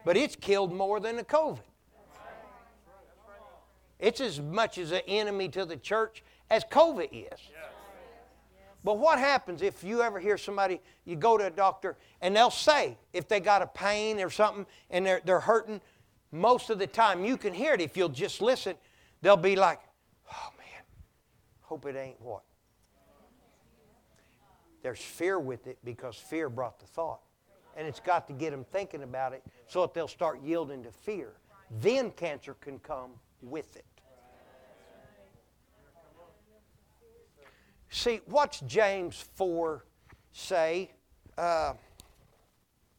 [0.05, 1.61] But it's killed more than the COVID.
[3.98, 7.38] It's as much as an enemy to the church as COVID is.
[8.82, 12.50] But what happens if you ever hear somebody, you go to a doctor, and they'll
[12.50, 15.80] say if they got a pain or something and they're, they're hurting,
[16.30, 18.76] most of the time you can hear it if you'll just listen.
[19.22, 19.80] They'll be like,
[20.30, 20.82] oh man,
[21.62, 22.42] hope it ain't what?
[24.82, 27.20] There's fear with it because fear brought the thought.
[27.76, 30.90] And it's got to get them thinking about it so that they'll start yielding to
[30.90, 31.32] fear.
[31.80, 33.10] Then cancer can come
[33.42, 33.84] with it.
[37.90, 39.84] See, what's James 4
[40.32, 40.90] say?
[41.38, 41.74] Uh,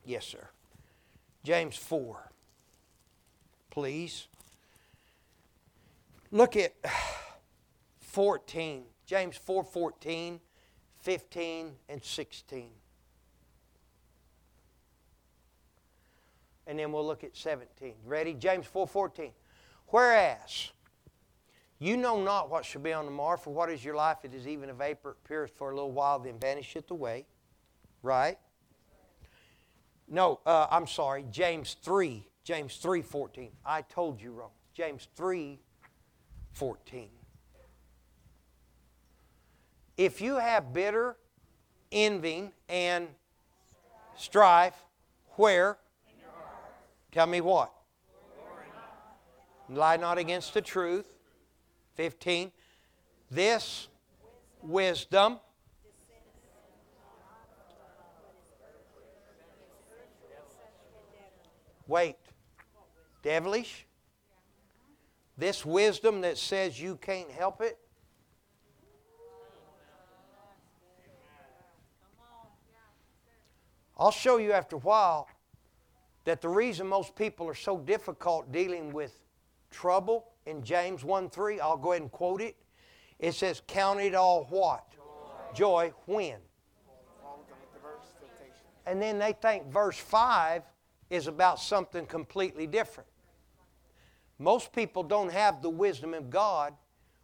[0.05, 0.47] yes, sir.
[1.43, 2.32] James 4,
[3.70, 4.28] please.
[6.32, 6.74] Look at
[7.99, 10.39] 14 James 4 14,
[11.01, 12.70] 15, and 16.
[16.68, 17.93] And then we'll look at 17.
[18.05, 18.34] Ready?
[18.34, 19.32] James 4 14.
[19.88, 20.72] Whereas
[21.80, 24.18] you know not what shall be on the morrow, for what is your life?
[24.24, 27.26] It is even a vapor, it appeareth for a little while, then vanisheth away.
[28.01, 28.38] Right?
[30.07, 33.51] No, uh, I'm sorry, James 3, James 3 14.
[33.66, 34.51] I told you wrong.
[34.74, 35.59] James 3
[36.53, 37.09] 14.
[39.97, 41.18] If you have bitter
[41.91, 43.07] envying and
[44.18, 44.76] strife,
[45.36, 45.78] where?
[47.16, 47.72] Tell me what?
[49.70, 51.07] Lie not against the truth.
[51.95, 52.51] 15.
[53.32, 53.88] This
[54.61, 55.39] wisdom
[61.88, 62.18] Wait.
[63.24, 63.86] Devilish?
[65.38, 67.78] This wisdom that says you can't help it?
[73.97, 75.30] I'll show you after a while
[76.26, 79.18] that the reason most people are so difficult dealing with
[79.72, 82.56] trouble in James 1 3, I'll go ahead and quote it.
[83.20, 84.92] It says, Count it all what?
[85.54, 86.38] Joy, Joy when?
[88.86, 90.64] And then they think verse 5
[91.10, 93.10] is about something completely different.
[94.38, 96.74] Most people don't have the wisdom of God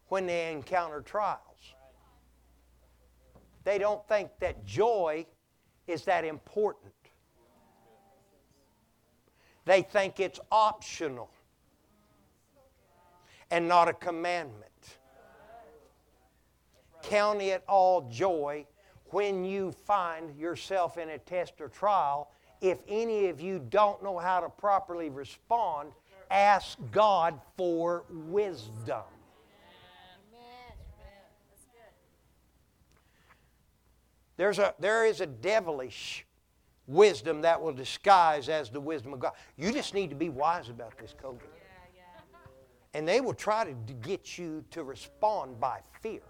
[0.08, 1.40] when they encounter trials.
[3.64, 5.26] They don't think that joy
[5.88, 6.94] is that important.
[9.66, 11.30] They think it's optional
[13.50, 14.98] and not a commandment.
[17.04, 18.66] Count it all joy
[19.08, 22.32] when you find yourself in a test or trial
[22.62, 25.92] if any of you don't know how to properly respond,
[26.30, 29.04] ask God for wisdom.
[34.38, 36.26] There's a, there is a devilish
[36.88, 39.34] wisdom that will disguise as the wisdom of God.
[39.58, 41.40] You just need to be wise about this, COVID.
[42.94, 46.22] And they will try to get you to respond by fear.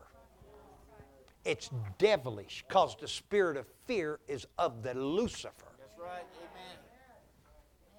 [1.43, 6.23] It's devilish because the spirit of fear is of the Lucifer That's right.
[6.37, 6.77] Amen.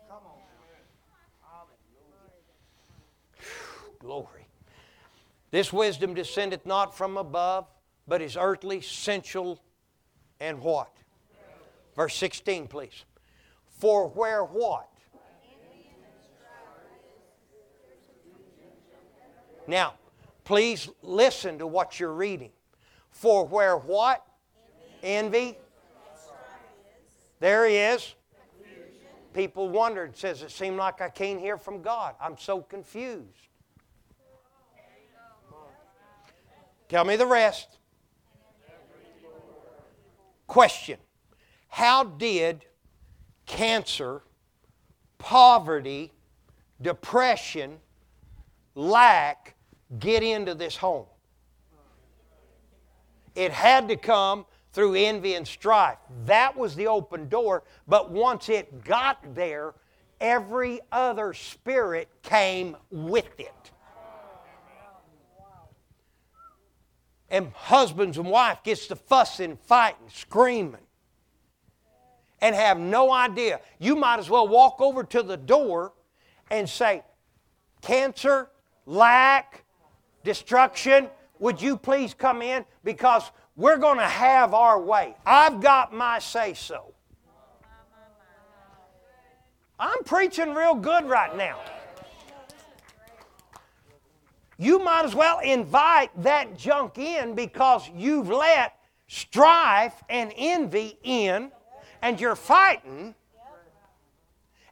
[0.08, 0.38] Come on.
[1.42, 2.38] Hallelujah.
[3.98, 4.46] Glory.
[5.50, 7.66] This wisdom descendeth not from above,
[8.06, 9.60] but is earthly, sensual,
[10.38, 11.01] and what?
[11.94, 13.04] Verse 16, please.
[13.78, 14.88] For where what?
[19.66, 19.94] Now,
[20.44, 22.50] please listen to what you're reading.
[23.10, 24.24] For where what?
[25.02, 25.56] Envy,
[27.40, 28.14] there he is.
[29.34, 32.14] People wondered, says, it seemed like I can't hear from God.
[32.20, 33.48] I'm so confused.
[36.88, 37.78] Tell me the rest.
[40.46, 40.98] Question
[41.72, 42.66] How did
[43.46, 44.20] cancer,
[45.16, 46.12] poverty,
[46.82, 47.78] depression,
[48.74, 49.54] lack
[49.98, 51.06] get into this home?
[53.34, 54.44] It had to come
[54.74, 55.96] through envy and strife.
[56.26, 59.72] That was the open door, but once it got there,
[60.20, 63.70] every other spirit came with it.
[67.30, 70.82] And husbands and wife gets to fussing, fighting, screaming,
[72.42, 73.60] and have no idea.
[73.78, 75.92] You might as well walk over to the door
[76.50, 77.02] and say,
[77.80, 78.50] Cancer,
[78.84, 79.64] lack,
[80.24, 82.64] destruction, would you please come in?
[82.84, 85.14] Because we're going to have our way.
[85.24, 86.92] I've got my say so.
[89.78, 91.58] I'm preaching real good right now.
[94.58, 98.76] You might as well invite that junk in because you've let
[99.08, 101.50] strife and envy in
[102.02, 103.14] and you're fighting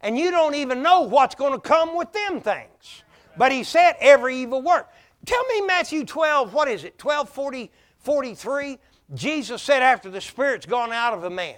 [0.03, 3.03] and you don't even know what's going to come with them things.
[3.37, 4.91] But he said every evil work.
[5.27, 7.03] Tell me Matthew 12, what is it?
[7.03, 8.79] 1240 43,
[9.13, 11.57] Jesus said, After the Spirit's gone out of a man,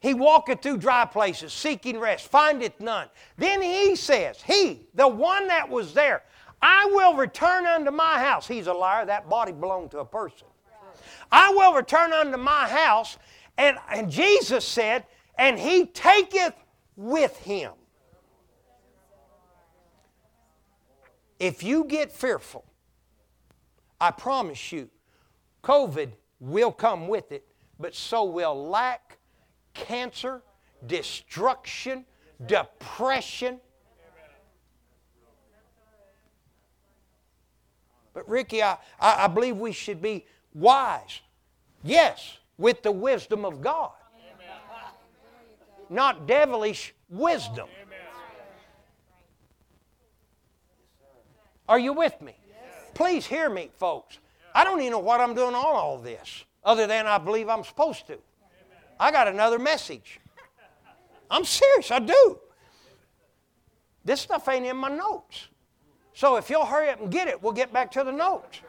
[0.00, 3.08] he walketh through dry places, seeking rest, findeth none.
[3.36, 6.24] Then he says, He, the one that was there,
[6.60, 8.48] I will return unto my house.
[8.48, 9.06] He's a liar.
[9.06, 10.48] That body belonged to a person.
[11.30, 13.18] I will return unto my house.
[13.58, 15.04] And, and Jesus said,
[15.36, 16.54] And he taketh
[16.96, 17.72] with him.
[21.40, 22.64] If you get fearful,
[24.00, 24.88] I promise you,
[25.62, 27.46] COVID will come with it,
[27.78, 29.18] but so will lack,
[29.74, 30.42] cancer,
[30.86, 32.04] destruction,
[32.46, 33.60] depression.
[38.14, 41.20] But Ricky, I, I believe we should be wise.
[41.84, 43.92] Yes, with the wisdom of God.
[45.88, 47.68] Not devilish wisdom.
[51.68, 52.34] Are you with me?
[52.94, 54.18] Please hear me, folks.
[54.54, 57.64] I don't even know what I'm doing on all this, other than I believe I'm
[57.64, 58.18] supposed to.
[58.98, 60.18] I got another message.
[61.30, 62.38] I'm serious, I do.
[64.04, 65.48] This stuff ain't in my notes.
[66.14, 68.60] So if you'll hurry up and get it, we'll get back to the notes.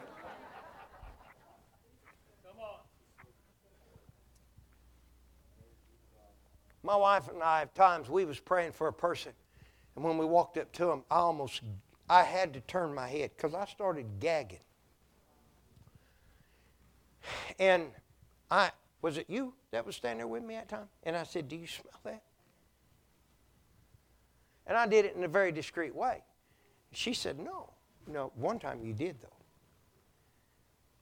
[6.89, 9.31] My wife and I, at times, we was praying for a person,
[9.95, 11.61] and when we walked up to him, I almost,
[12.09, 14.61] I had to turn my head because I started gagging.
[17.59, 17.91] And
[18.49, 18.71] I,
[19.03, 20.89] was it you that was standing there with me at time?
[21.03, 22.23] And I said, Do you smell that?
[24.65, 26.23] And I did it in a very discreet way.
[26.91, 27.69] She said, No.
[28.07, 29.27] No, one time you did, though.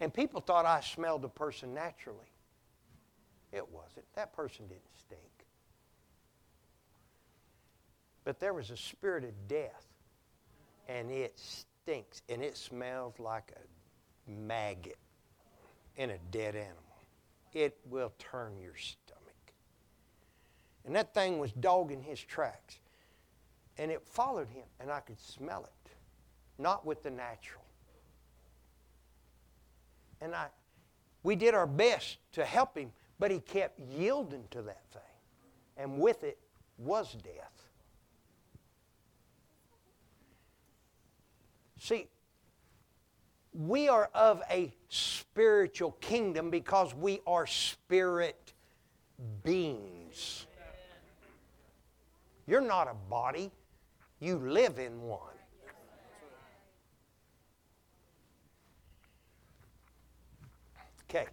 [0.02, 2.34] And people thought I smelled the person naturally.
[3.54, 4.04] It wasn't.
[4.16, 5.37] That person didn't stink.
[8.28, 9.86] But there was a spirit of death,
[10.90, 14.98] and it stinks, and it smells like a maggot
[15.96, 16.84] in a dead animal.
[17.54, 19.54] It will turn your stomach.
[20.86, 22.80] And that thing was dogging his tracks.
[23.78, 25.92] And it followed him, and I could smell it,
[26.62, 27.64] not with the natural.
[30.20, 30.48] And I,
[31.24, 35.02] we did our best to help him, but he kept yielding to that thing.
[35.78, 36.38] And with it
[36.78, 37.57] was death.
[41.88, 42.10] See,
[43.54, 48.52] we are of a spiritual kingdom because we are spirit
[49.46, 50.48] beings.
[52.46, 53.52] You're not a body,
[54.20, 55.22] you live in one.
[61.10, 61.28] Okay,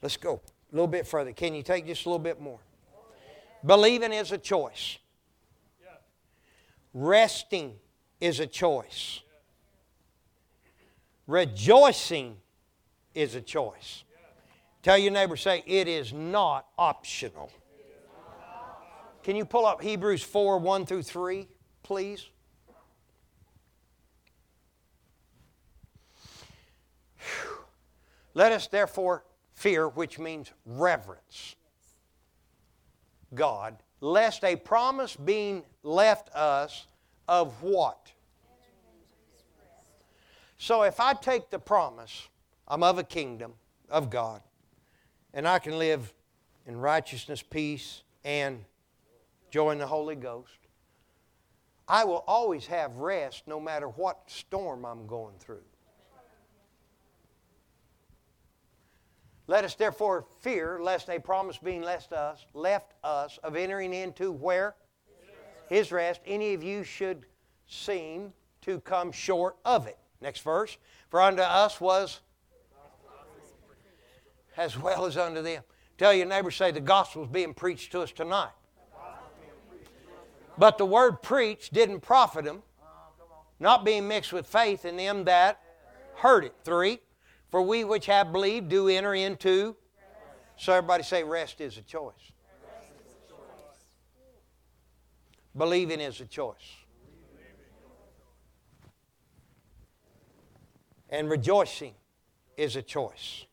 [0.00, 1.32] let's go a little bit further.
[1.32, 2.60] Can you take just a little bit more?
[3.66, 4.96] Believing is a choice,
[6.94, 7.74] resting
[8.22, 9.20] is a choice,
[11.26, 12.36] rejoicing
[13.14, 14.04] is a choice.
[14.82, 17.52] Tell your neighbor, say, it is not optional.
[19.22, 21.48] Can you pull up Hebrews 4 1 through 3?
[21.82, 22.28] please?
[28.34, 31.56] Let us therefore fear, which means reverence
[33.34, 36.86] God, lest a promise being left us
[37.28, 38.11] of what?
[40.62, 42.28] So if I take the promise,
[42.68, 43.54] I'm of a kingdom
[43.90, 44.40] of God,
[45.34, 46.14] and I can live
[46.68, 48.64] in righteousness, peace, and
[49.50, 50.52] joy in the Holy Ghost.
[51.88, 55.64] I will always have rest no matter what storm I'm going through.
[59.48, 64.30] Let us therefore fear lest a promise being left us, left us of entering into
[64.30, 64.76] where?
[65.68, 66.20] His rest.
[66.24, 67.26] Any of you should
[67.66, 69.98] seem to come short of it.
[70.22, 70.78] Next verse.
[71.10, 72.20] For unto us was
[74.56, 75.62] as well as unto them.
[75.98, 78.52] Tell your neighbor, say the gospel is being preached to us tonight.
[80.56, 82.62] But the word preached didn't profit them,
[83.58, 85.60] not being mixed with faith in them that
[86.16, 86.54] heard it.
[86.64, 87.00] Three,
[87.50, 89.76] for we which have believed do enter into.
[90.56, 92.32] So everybody say, rest is a choice.
[95.56, 96.81] Believing is a choice.
[101.12, 101.94] And rejoicing
[102.56, 103.44] is a choice.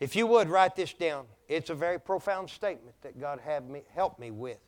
[0.00, 3.82] If you would write this down, it's a very profound statement that God have me
[3.94, 4.58] help me with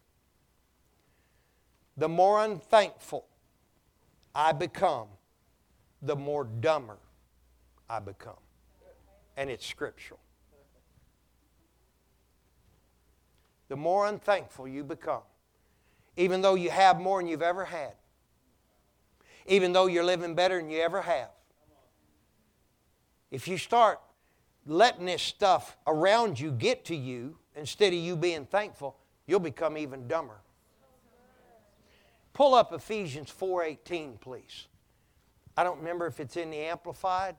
[1.96, 3.24] the more unthankful
[4.34, 5.06] I become,
[6.02, 6.98] the more dumber
[7.88, 8.34] I become.
[9.36, 10.20] And it's scriptural.
[13.68, 15.22] The more unthankful you become,
[16.16, 17.94] even though you have more than you've ever had,
[19.46, 21.30] even though you're living better than you ever have,
[23.30, 24.00] if you start
[24.66, 29.76] letting this stuff around you get to you instead of you being thankful, you'll become
[29.76, 30.40] even dumber.
[32.32, 34.66] Pull up Ephesians 4:18, please.
[35.56, 37.36] I don't remember if it's in the amplified,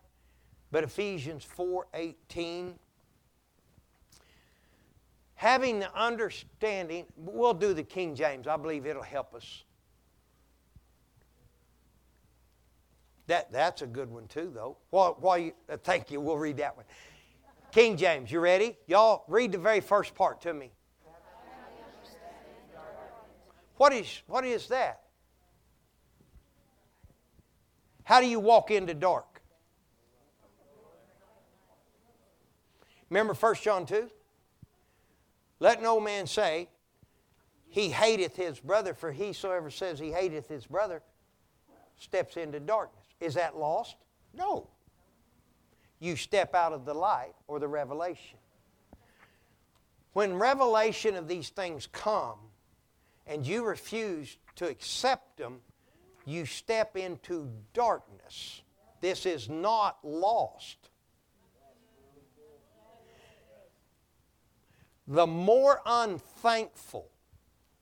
[0.72, 2.80] but Ephesians 4:18
[5.36, 8.48] having the understanding, we'll do the King James.
[8.48, 9.64] I believe it'll help us.
[13.28, 14.78] That, that's a good one too, though.
[14.90, 16.86] While, you, uh, thank you, we'll read that one.
[17.72, 18.78] King James, you ready?
[18.88, 20.72] Y'all read the very first part to me.
[23.78, 25.02] What is, what is that?
[28.04, 29.42] How do you walk into dark?
[33.10, 34.10] Remember 1 John 2?
[35.60, 36.70] Let no man say,
[37.68, 41.02] he hateth his brother, for whosoever says he hateth his brother
[41.98, 43.05] steps into darkness.
[43.20, 43.96] Is that lost?
[44.34, 44.68] No.
[46.00, 48.38] You step out of the light or the revelation.
[50.14, 52.38] When revelation of these things come
[53.28, 55.60] and you refuse to accept them,
[56.26, 58.62] you step into darkness.
[59.02, 60.90] This is not lost.
[65.08, 67.10] The more unthankful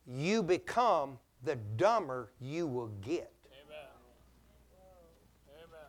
[0.06, 3.32] you become, the dumber you will get.
[3.66, 3.88] Amen.
[5.56, 5.80] Amen.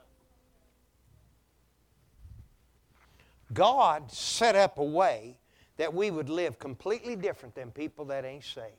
[3.54, 5.38] God set up a way
[5.76, 8.74] that we would live completely different than people that ain't saved.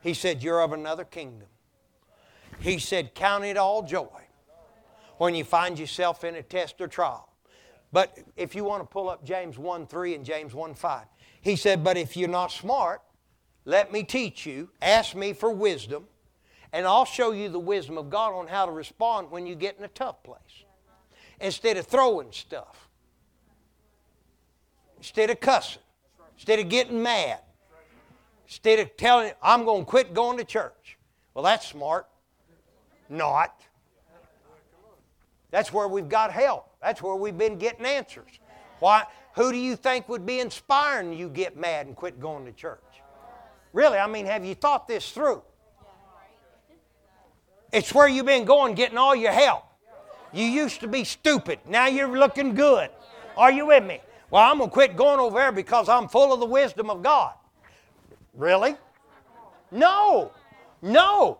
[0.00, 1.48] He said, You're of another kingdom.
[2.60, 4.22] He said, Count it all joy
[5.18, 7.28] when you find yourself in a test or trial.
[7.92, 11.06] But if you want to pull up James 1 3 and James 1 5,
[11.40, 13.02] he said, But if you're not smart,
[13.64, 16.06] let me teach you, ask me for wisdom,
[16.72, 19.78] and I'll show you the wisdom of God on how to respond when you get
[19.78, 20.64] in a tough place.
[21.40, 22.83] Instead of throwing stuff,
[25.04, 25.82] instead of cussing,
[26.34, 27.38] instead of getting mad,
[28.46, 30.96] instead of telling, I'm going to quit going to church.
[31.34, 32.06] Well, that's smart.
[33.10, 33.60] Not.
[35.50, 36.70] That's where we've got help.
[36.80, 38.30] That's where we've been getting answers.
[38.78, 39.04] Why?
[39.34, 42.80] Who do you think would be inspiring you get mad and quit going to church?
[43.74, 45.42] Really, I mean, have you thought this through?
[47.72, 49.64] It's where you've been going getting all your help.
[50.32, 51.58] You used to be stupid.
[51.68, 52.88] Now you're looking good.
[53.36, 54.00] Are you with me?
[54.30, 57.02] Well, I'm going to quit going over there because I'm full of the wisdom of
[57.02, 57.34] God.
[58.34, 58.76] Really?
[59.70, 60.32] No.
[60.82, 61.38] No.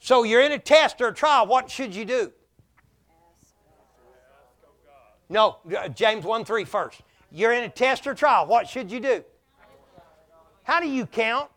[0.00, 1.46] So you're in a test or a trial.
[1.46, 2.32] What should you do?
[5.28, 5.56] No,
[5.94, 7.00] James 1 3 first.
[7.32, 8.46] You're in a test or trial.
[8.46, 9.24] What should you do?
[10.62, 11.50] How do you count?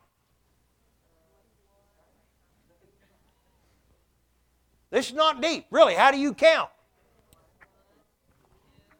[4.89, 5.65] This is not deep.
[5.69, 6.69] Really, how do you count?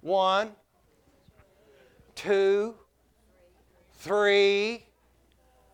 [0.01, 0.51] One,
[2.19, 2.75] two,
[3.93, 4.85] three.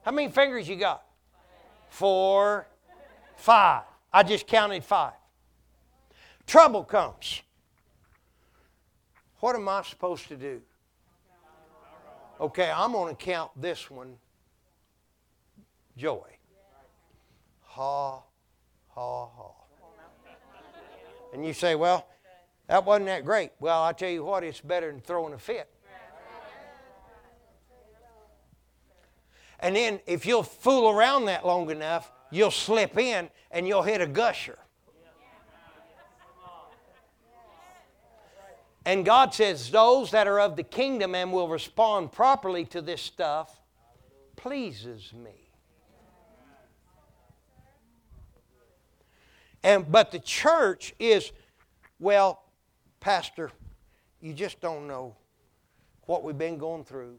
[0.04, 1.04] How many fingers you got?
[1.90, 2.68] Four,
[3.36, 3.84] five.
[4.14, 5.14] I just counted five.
[6.46, 7.42] Trouble comes.
[9.40, 10.62] What am I supposed to do?
[12.40, 14.16] Okay, I'm going to count this one
[15.98, 16.28] joy.
[17.64, 18.22] Ha,
[18.90, 19.52] ha, ha.
[21.34, 22.08] And you say, well,
[22.68, 23.52] that wasn't that great.
[23.60, 25.70] Well, I tell you what, it's better than throwing a fit.
[29.66, 34.00] And then if you'll fool around that long enough, you'll slip in and you'll hit
[34.00, 34.60] a gusher.
[38.86, 43.02] And God says, those that are of the kingdom and will respond properly to this
[43.02, 43.60] stuff
[44.36, 45.50] pleases me.
[49.64, 51.32] And but the church is,
[52.00, 52.44] well,
[53.00, 53.50] Pastor,
[54.22, 55.16] you just don't know
[56.04, 57.18] what we've been going through.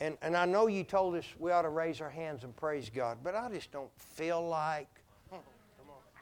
[0.00, 2.90] And, and I know you told us we ought to raise our hands and praise
[2.90, 4.88] God, but I just don't feel like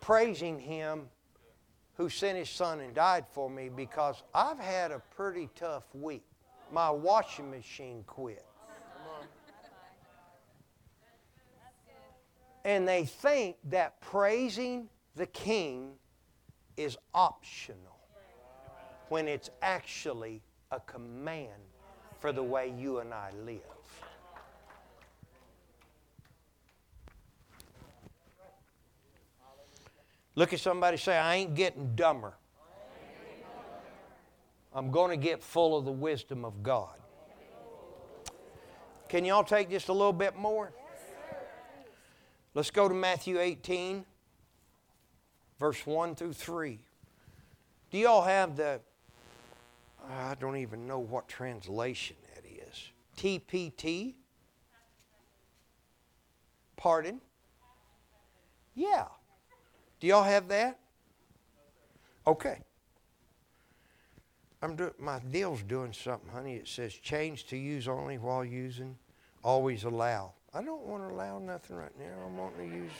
[0.00, 1.08] praising Him
[1.94, 6.24] who sent His Son and died for me because I've had a pretty tough week.
[6.70, 8.44] My washing machine quit.
[12.64, 15.94] And they think that praising the king
[16.76, 17.98] is optional
[19.08, 21.50] when it's actually a command
[22.22, 23.58] for the way you and I live.
[30.36, 32.34] Look at somebody say, I ain't getting dumber.
[34.72, 36.94] I'm going to get full of the wisdom of God.
[39.08, 40.72] Can y'all take just a little bit more?
[42.54, 44.06] Let's go to Matthew 18
[45.58, 46.78] verse 1 through 3.
[47.90, 48.80] Do y'all have the,
[50.10, 52.90] I don't even know what translation that is.
[53.16, 54.14] TPT?
[56.76, 57.20] Pardon?
[58.74, 59.04] Yeah.
[60.00, 60.78] Do y'all have that?
[62.26, 62.58] Okay.
[64.62, 66.54] I'm doing my deal's doing something, honey.
[66.54, 68.96] It says change to use only while using,
[69.42, 70.34] always allow.
[70.54, 72.12] I don't want to allow nothing right now.
[72.26, 72.92] I'm wanting to use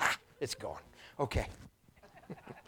[0.40, 0.80] It's gone.
[1.18, 1.46] Okay.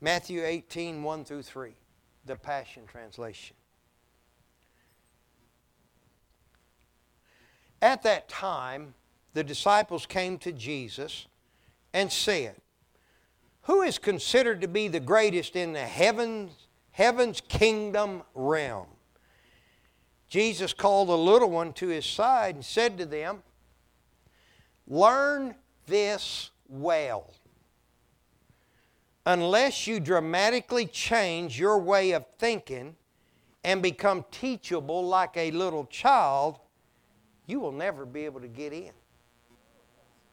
[0.00, 1.74] Matthew 18, 1 through 3,
[2.26, 3.56] the Passion Translation.
[7.80, 8.94] At that time,
[9.32, 11.26] the disciples came to Jesus
[11.92, 12.56] and said,
[13.62, 16.52] Who is considered to be the greatest in the heavens,
[16.90, 18.88] heaven's kingdom realm?
[20.28, 23.42] Jesus called the little one to his side and said to them,
[24.86, 25.54] Learn
[25.86, 27.32] this well.
[29.26, 32.94] Unless you dramatically change your way of thinking
[33.64, 36.60] and become teachable like a little child,
[37.46, 38.92] you will never be able to get in.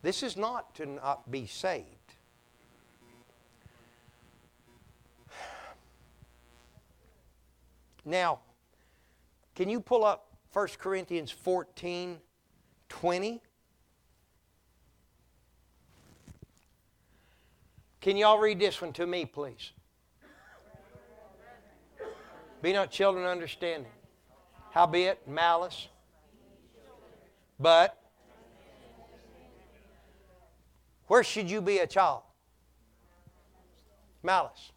[0.03, 1.87] This is not to not be saved.
[8.05, 8.41] Now,
[9.55, 12.19] can you pull up 1 Corinthians 14
[12.89, 13.41] 20?
[18.03, 19.71] Can y'all read this one to me, please?
[22.61, 23.93] Be not children understanding.
[24.71, 25.87] Howbeit, malice.
[27.57, 27.97] But,
[31.07, 32.23] where should you be a child?
[34.21, 34.73] Malice.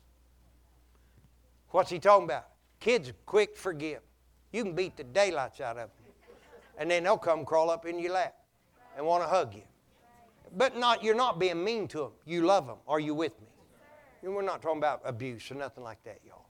[1.71, 2.47] What's he talking about?
[2.79, 4.03] Kids quick forgive.
[4.53, 6.13] You can beat the daylights out of them.
[6.79, 8.37] And then they'll come crawl up in your lap
[8.97, 9.63] and want to hug you.
[10.57, 12.13] But not you're not being mean to them.
[12.25, 12.79] You love them.
[12.89, 13.49] Are you with me?
[14.23, 16.47] And we're not talking about abuse or nothing like that, y'all.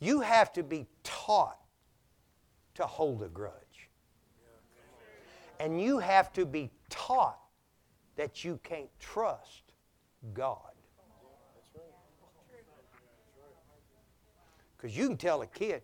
[0.00, 1.58] You have to be taught
[2.74, 3.52] to hold a grudge.
[5.60, 7.40] And you have to be taught
[8.16, 9.72] that you can't trust
[10.32, 10.58] God.
[14.76, 15.82] Because you can tell a kid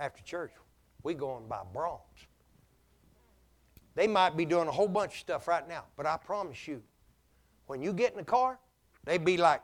[0.00, 0.50] after church,
[1.04, 2.26] we going by Braum's.
[3.94, 6.82] They might be doing a whole bunch of stuff right now, but I promise you,
[7.66, 8.58] when you get in the car,
[9.04, 9.62] they'd be like,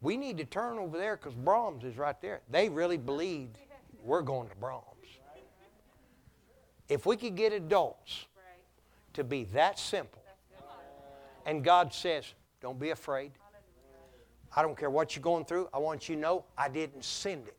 [0.00, 2.42] we need to turn over there because Braum's is right there.
[2.50, 3.50] They really believe
[4.02, 4.84] we're going to Braum's.
[6.88, 8.26] If we could get adults
[9.14, 10.22] to be that simple,
[11.46, 13.32] and God says, don't be afraid.
[14.56, 15.68] I don't care what you're going through.
[15.74, 17.56] I want you to know I didn't send it.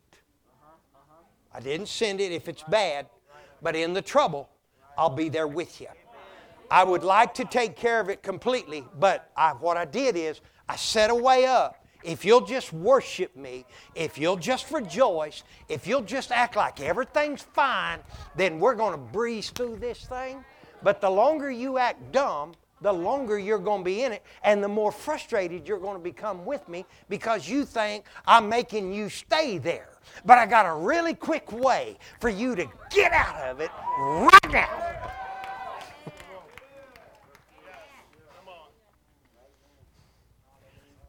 [1.54, 3.08] I didn't send it if it's bad,
[3.62, 4.50] but in the trouble,
[4.98, 5.88] I'll be there with you.
[6.70, 10.42] I would like to take care of it completely, but I, what I did is
[10.68, 11.86] I set a way up.
[12.04, 13.66] If you'll just worship me,
[13.96, 18.00] if you'll just rejoice, if you'll just act like everything's fine,
[18.36, 20.44] then we're going to breeze through this thing.
[20.84, 24.64] But the longer you act dumb, the longer you're going to be in it, and
[24.64, 29.10] the more frustrated you're going to become with me because you think I'm making you
[29.10, 29.90] stay there.
[30.26, 34.52] But I got a really quick way for you to get out of it right
[34.52, 34.96] now.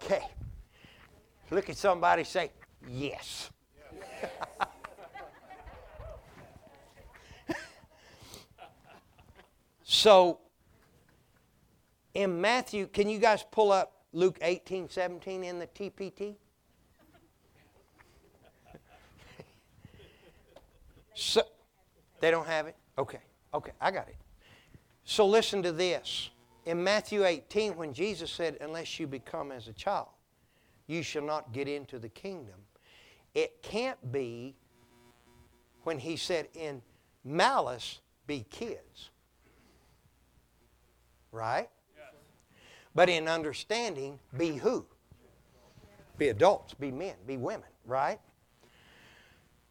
[0.02, 0.22] Okay.
[1.50, 2.50] Look at somebody say,
[2.88, 3.50] Yes.
[9.82, 10.38] so,
[12.16, 16.36] in Matthew, can you guys pull up Luke 18 17 in the TPT?
[21.14, 21.42] So,
[22.20, 22.76] they don't have it?
[22.98, 23.20] Okay,
[23.52, 24.16] okay, I got it.
[25.04, 26.30] So, listen to this
[26.64, 30.08] in Matthew 18, when Jesus said, Unless you become as a child,
[30.86, 32.56] you shall not get into the kingdom,
[33.34, 34.54] it can't be
[35.84, 36.80] when he said, In
[37.24, 39.10] malice, be kids.
[41.30, 41.68] Right?
[42.96, 44.86] But in understanding, be who?
[46.16, 48.18] Be adults, be men, be women, right?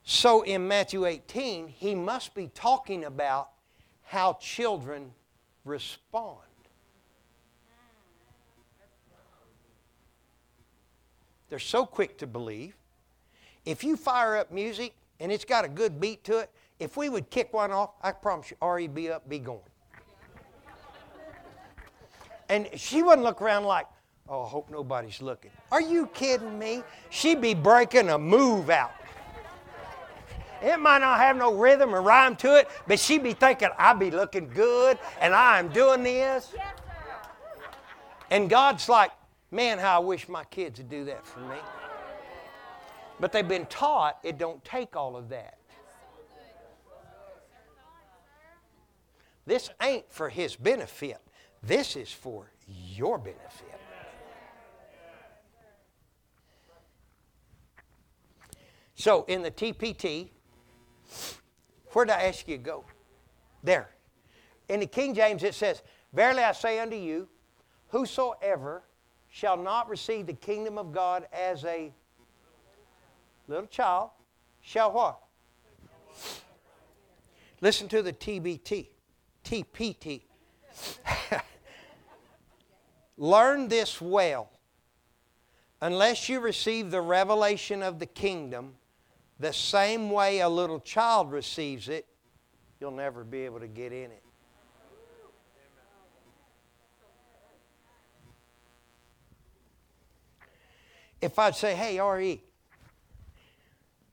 [0.03, 3.49] So in Matthew 18, he must be talking about
[4.03, 5.11] how children
[5.65, 6.37] respond.
[11.49, 12.77] They're so quick to believe.
[13.65, 17.09] If you fire up music and it's got a good beat to it, if we
[17.09, 19.61] would kick one off, I promise you, Ari be up, be going.
[22.49, 23.87] And she wouldn't look around like,
[24.29, 25.51] oh, I hope nobody's looking.
[25.71, 26.83] Are you kidding me?
[27.09, 28.93] She'd be breaking a move out.
[30.61, 33.93] It might not have no rhythm or rhyme to it, but she'd be thinking, I
[33.93, 36.53] be looking good and I'm doing this.
[38.31, 39.11] And God's like,
[39.55, 41.55] Man, how I wish my kids would do that for me.
[43.21, 45.57] But they've been taught it don't take all of that.
[49.45, 51.21] This ain't for his benefit.
[51.65, 53.79] This is for your benefit.
[58.95, 60.29] So in the TPT,
[61.91, 62.85] where did I ask you to go?
[63.63, 63.89] There.
[64.69, 65.81] In the King James it says,
[66.13, 67.27] Verily I say unto you,
[67.89, 68.83] whosoever
[69.29, 71.91] shall not receive the kingdom of God as a
[73.47, 74.11] little child,
[74.61, 75.19] shall what?
[77.59, 78.87] Listen to the TBT,
[79.43, 80.21] TPT.
[83.17, 84.49] Learn this well.
[85.81, 88.75] Unless you receive the revelation of the kingdom
[89.39, 92.05] the same way a little child receives it,
[92.79, 94.23] you'll never be able to get in it.
[101.21, 102.41] If I'd say, hey, R.E.,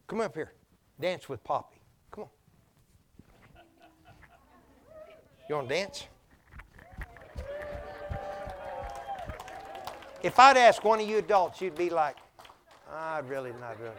[0.07, 0.53] come up here,
[0.99, 1.77] dance with Poppy.
[2.11, 2.31] Come on.
[5.49, 6.05] You want to dance?
[10.23, 12.17] If I'd ask one of you adults, you'd be like,
[12.93, 13.95] I'd really not really.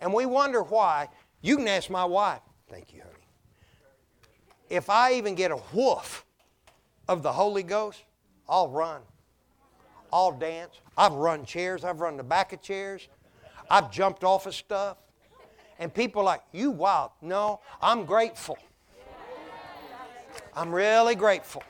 [0.00, 1.08] And we wonder why.
[1.42, 2.40] You can ask my wife.
[2.68, 3.14] Thank you, honey.
[4.68, 6.24] If I even get a whoof
[7.08, 8.04] of the Holy Ghost,
[8.48, 9.02] I'll run.
[10.12, 10.80] I'll dance.
[10.96, 11.84] I've run chairs.
[11.84, 13.08] I've run the back of chairs.
[13.68, 14.96] I've jumped off of stuff.
[15.78, 17.10] And people are like, you wild.
[17.20, 18.58] No, I'm grateful.
[20.54, 21.62] I'm really grateful.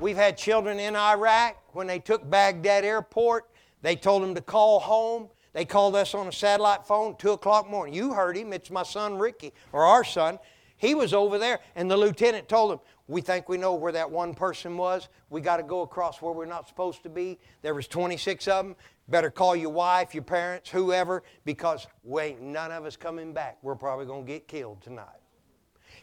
[0.00, 1.58] We've had children in Iraq.
[1.74, 3.50] When they took Baghdad Airport,
[3.82, 5.28] they told them to call home.
[5.52, 7.92] They called us on a satellite phone, 2 o'clock morning.
[7.92, 8.54] You heard him.
[8.54, 10.38] It's my son Ricky, or our son.
[10.78, 12.78] He was over there, and the lieutenant told him,
[13.08, 15.08] We think we know where that one person was.
[15.28, 17.38] We got to go across where we're not supposed to be.
[17.60, 18.76] There was 26 of them.
[19.08, 23.58] Better call your wife, your parents, whoever, because we ain't none of us coming back.
[23.60, 25.20] We're probably going to get killed tonight.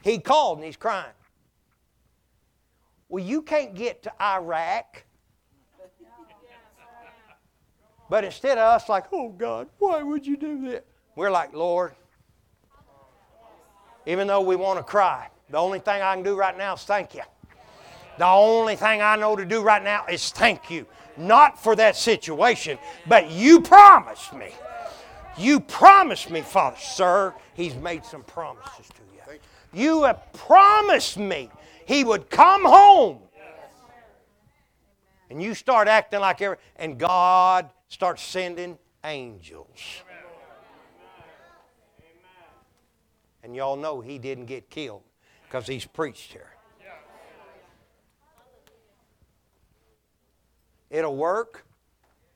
[0.03, 1.13] He called and he's crying.
[3.09, 5.03] Well, you can't get to Iraq.
[8.09, 10.85] But instead of us like, oh God, why would you do that?
[11.15, 11.93] We're like, Lord,
[14.05, 16.83] even though we want to cry, the only thing I can do right now is
[16.83, 17.23] thank you.
[18.17, 20.85] The only thing I know to do right now is thank you.
[21.17, 22.77] Not for that situation,
[23.07, 24.51] but you promised me.
[25.37, 26.77] You promised me, Father.
[26.79, 29.01] Sir, He's made some promises to
[29.33, 29.39] you.
[29.73, 31.49] You have promised me
[31.87, 33.19] He would come home.
[35.29, 40.03] And you start acting like every, and God starts sending angels.
[43.41, 45.03] And y'all know he didn't get killed
[45.43, 46.49] because he's preached here.
[50.89, 51.65] It'll work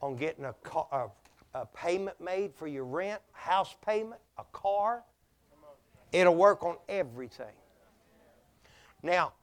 [0.01, 1.11] on getting a, car,
[1.53, 5.03] a, a, payment made for your rent, house payment, a car.
[6.11, 7.55] It'll work on everything.
[9.03, 9.33] Now,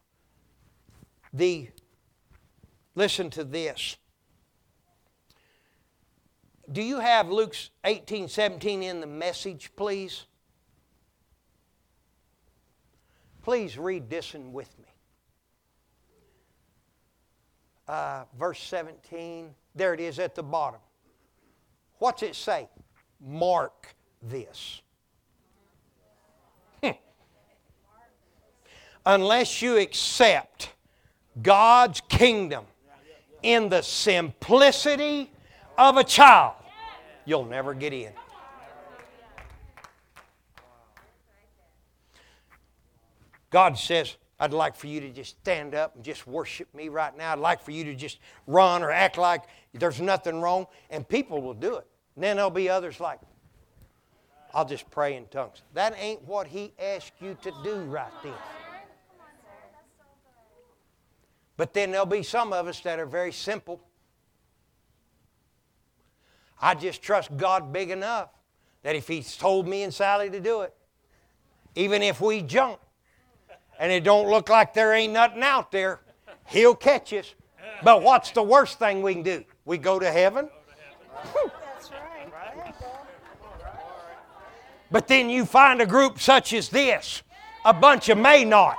[1.32, 1.68] the
[2.94, 3.96] listen to this.
[6.70, 10.26] Do you have Luke's 18, 17 in the message, please?
[13.42, 14.84] Please read this one with me.
[17.86, 20.80] Uh, verse 17, there it is at the bottom.
[21.98, 22.68] What's it say?
[23.18, 24.82] Mark this.
[29.06, 30.74] Unless you accept
[31.42, 32.64] God's kingdom
[33.42, 35.30] in the simplicity
[35.76, 36.54] of a child,
[37.24, 38.12] you'll never get in.
[43.50, 47.16] God says, I'd like for you to just stand up and just worship me right
[47.16, 47.32] now.
[47.32, 49.42] I'd like for you to just run or act like
[49.72, 50.66] there's nothing wrong.
[50.90, 51.86] And people will do it.
[52.14, 53.20] And then there'll be others like,
[54.54, 55.62] I'll just pray in tongues.
[55.74, 58.32] That ain't what He asked you to do right then.
[61.58, 63.80] But then there'll be some of us that are very simple.
[66.62, 68.30] I just trust God big enough
[68.84, 70.72] that if He's told me and Sally to do it,
[71.74, 72.78] even if we jump,
[73.78, 76.00] and it don't look like there ain't nothing out there,
[76.46, 77.34] He'll catch us.
[77.82, 79.44] But what's the worst thing we can do?
[79.64, 80.48] We go to heaven?
[81.34, 82.74] That's right.
[84.92, 87.22] But then you find a group such as this,
[87.64, 88.76] a bunch of Maynots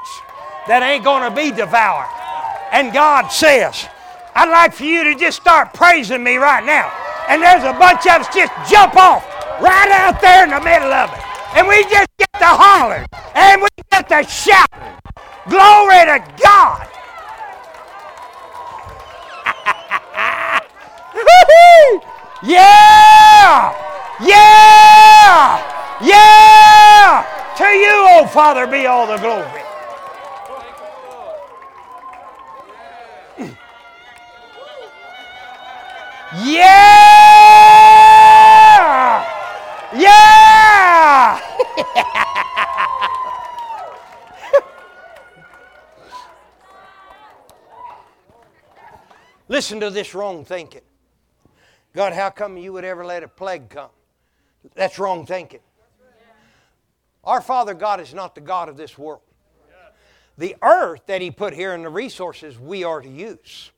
[0.68, 2.19] that ain't going to be devoured.
[2.72, 3.88] And God says,
[4.36, 6.92] I'd like for you to just start praising me right now.
[7.28, 9.24] And there's a bunch of us just jump off
[9.62, 11.20] right out there in the middle of it.
[11.56, 13.06] And we just get to holler.
[13.36, 14.70] And we get to shout.
[15.50, 16.88] Glory to God.
[22.44, 23.74] yeah!
[24.22, 25.60] Yeah!
[26.02, 27.26] Yeah!
[27.58, 29.69] To you, oh Father, be all the glory.
[36.32, 36.60] Yeah!
[39.98, 41.42] Yeah!
[49.48, 50.82] Listen to this wrong thinking.
[51.94, 53.90] God, how come you would ever let a plague come?
[54.76, 55.62] That's wrong thinking.
[57.24, 59.22] Our Father God is not the God of this world.
[60.38, 63.72] the earth that He put here and the resources we are to use.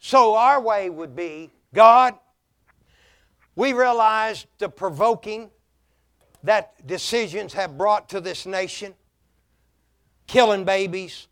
[0.00, 2.14] So our way would be God,
[3.54, 5.50] we realize the provoking
[6.42, 8.94] that decisions have brought to this nation
[10.26, 11.28] killing babies,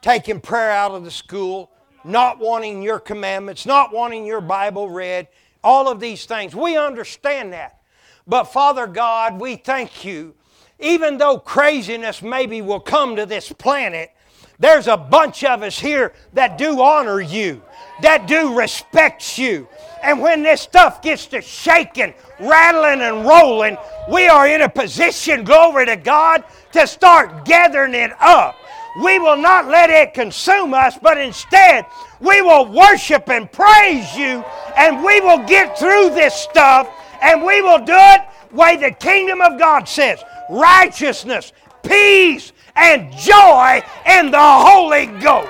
[0.00, 1.70] taking prayer out of the school,
[2.04, 5.28] not wanting your commandments, not wanting your Bible read,
[5.62, 6.56] all of these things.
[6.56, 7.80] We understand that.
[8.26, 10.34] But Father God, we thank you.
[10.80, 14.10] Even though craziness maybe will come to this planet,
[14.58, 17.62] there's a bunch of us here that do honor you,
[18.02, 19.68] that do respect you.
[20.02, 23.76] And when this stuff gets to shaking, rattling, and rolling,
[24.10, 28.56] we are in a position, glory to God, to start gathering it up.
[29.02, 31.86] We will not let it consume us, but instead,
[32.20, 34.44] we will worship and praise you,
[34.76, 36.88] and we will get through this stuff,
[37.22, 38.22] and we will do it
[38.52, 41.52] way the kingdom of God says righteousness,
[41.88, 45.48] peace, and joy in the Holy Ghost.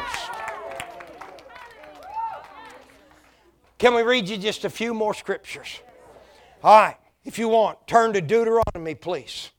[3.78, 5.80] Can we read you just a few more scriptures?
[6.64, 9.50] All right, if you want, turn to Deuteronomy, please.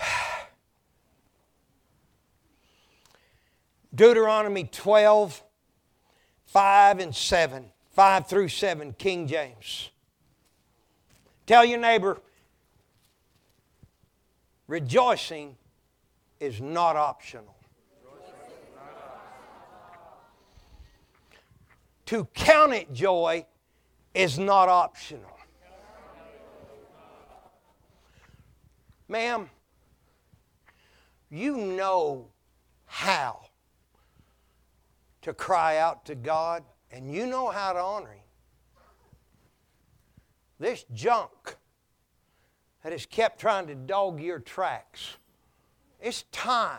[3.94, 5.42] Deuteronomy 12,
[6.46, 7.66] 5 and 7.
[7.96, 9.88] 5 through 7, King James.
[11.46, 12.20] Tell your neighbor,
[14.66, 15.56] rejoicing
[16.40, 17.54] is not optional.
[22.06, 23.46] To count it joy
[24.14, 25.36] is not optional.
[29.08, 29.50] Ma'am,
[31.30, 32.28] you know
[32.86, 33.40] how
[35.22, 38.22] to cry out to God, and you know how to honor Him.
[40.58, 41.56] This junk
[42.86, 45.16] that has kept trying to dog your tracks,
[46.00, 46.78] it's time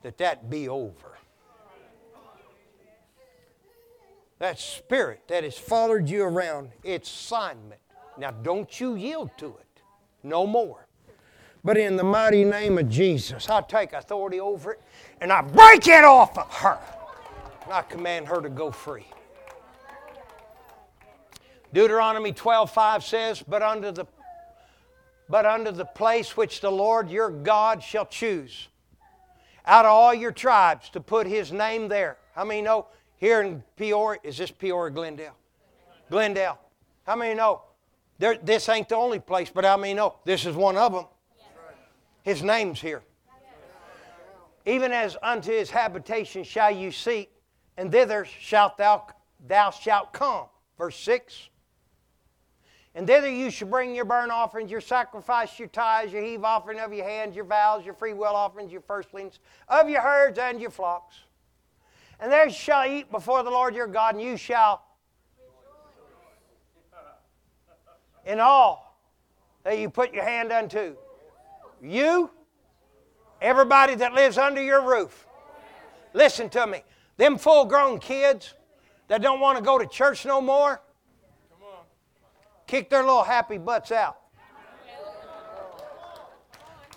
[0.00, 1.18] that that be over.
[4.38, 7.82] That spirit that has followed you around, its assignment.
[8.16, 9.82] Now, don't you yield to it
[10.22, 10.86] no more.
[11.62, 14.80] But in the mighty name of Jesus, I take authority over it
[15.20, 16.78] and I break it off of her.
[17.70, 19.06] I command her to go free.
[21.74, 24.06] Deuteronomy 12:5 says, "But under the
[25.30, 28.68] but unto the place which the Lord your God shall choose
[29.64, 32.86] out of all your tribes to put his name there." How many know
[33.16, 35.36] here in Peoria, is this Peoria Glendale?
[36.10, 36.58] Glendale.
[37.06, 37.62] How many know
[38.18, 41.06] there, this ain't the only place, but how many know this is one of them?
[42.22, 43.02] His name's here.
[44.66, 47.30] Even as unto his habitation shall you seek,
[47.76, 49.06] and thither shalt thou,
[49.46, 50.46] thou shalt come.
[50.76, 51.49] Verse 6.
[52.94, 56.80] And thither you shall bring your burnt offerings, your sacrifice, your tithes, your heave offering
[56.80, 59.38] of your hands, your vows, your free will offerings, your firstlings
[59.68, 61.16] of your herds and your flocks.
[62.18, 64.82] And there you shall eat before the Lord your God, and you shall
[68.26, 68.98] in all
[69.64, 70.96] that you put your hand unto.
[71.82, 72.30] You,
[73.40, 75.26] everybody that lives under your roof.
[76.12, 76.82] Listen to me.
[77.16, 78.54] Them full grown kids
[79.08, 80.80] that don't want to go to church no more,
[82.70, 84.16] kick their little happy butts out.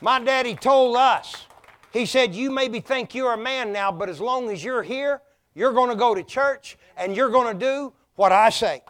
[0.01, 1.47] My daddy told us,
[1.91, 5.21] he said, You maybe think you're a man now, but as long as you're here,
[5.55, 8.83] you're going to go to church and you're going to do what I say.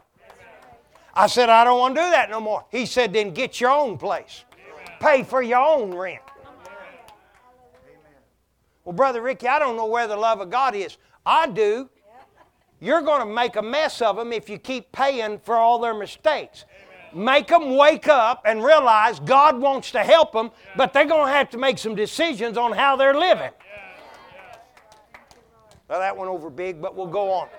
[1.15, 2.65] I said, I don't want to do that no more.
[2.69, 4.43] He said, Then get your own place,
[4.99, 6.21] pay for your own rent.
[8.83, 10.97] Well, Brother Ricky, I don't know where the love of God is.
[11.25, 11.89] I do.
[12.83, 15.93] You're going to make a mess of them if you keep paying for all their
[15.93, 16.65] mistakes.
[17.13, 21.31] Make them wake up and realize God wants to help them, but they're going to
[21.31, 23.51] have to make some decisions on how they're living.
[25.87, 27.49] Well, that went over big, but we'll go on.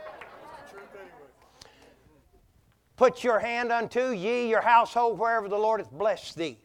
[2.97, 6.59] Put your hand unto ye, your household, wherever the Lord hath blessed thee.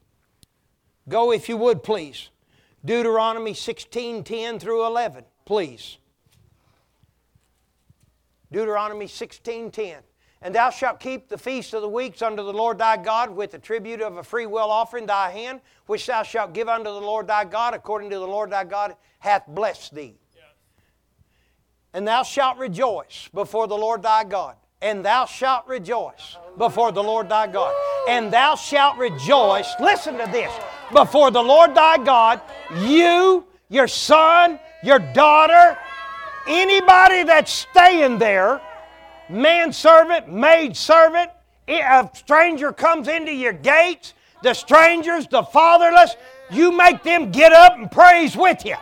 [1.08, 2.30] Go, if you would, please.
[2.86, 5.98] Deuteronomy 16 10 through 11, please.
[8.52, 10.02] Deuteronomy 16:10.
[10.42, 13.52] And thou shalt keep the feast of the weeks unto the Lord thy God with
[13.52, 17.28] the tribute of a freewill offering thy hand, which thou shalt give unto the Lord
[17.28, 20.16] thy God, according to the Lord thy God hath blessed thee.
[21.94, 24.56] And thou shalt rejoice before the Lord thy God.
[24.82, 27.76] And thou shalt rejoice before the Lord thy God.
[28.08, 30.54] And thou shalt rejoice, listen to this,
[30.94, 32.40] before the Lord thy God,
[32.78, 35.78] you, your son, your daughter,
[36.50, 38.60] Anybody that's staying there,
[39.30, 41.32] manservant, maid servant,
[41.68, 46.16] a stranger comes into your gates, the strangers, the fatherless.
[46.50, 48.76] You make them get up and praise with you.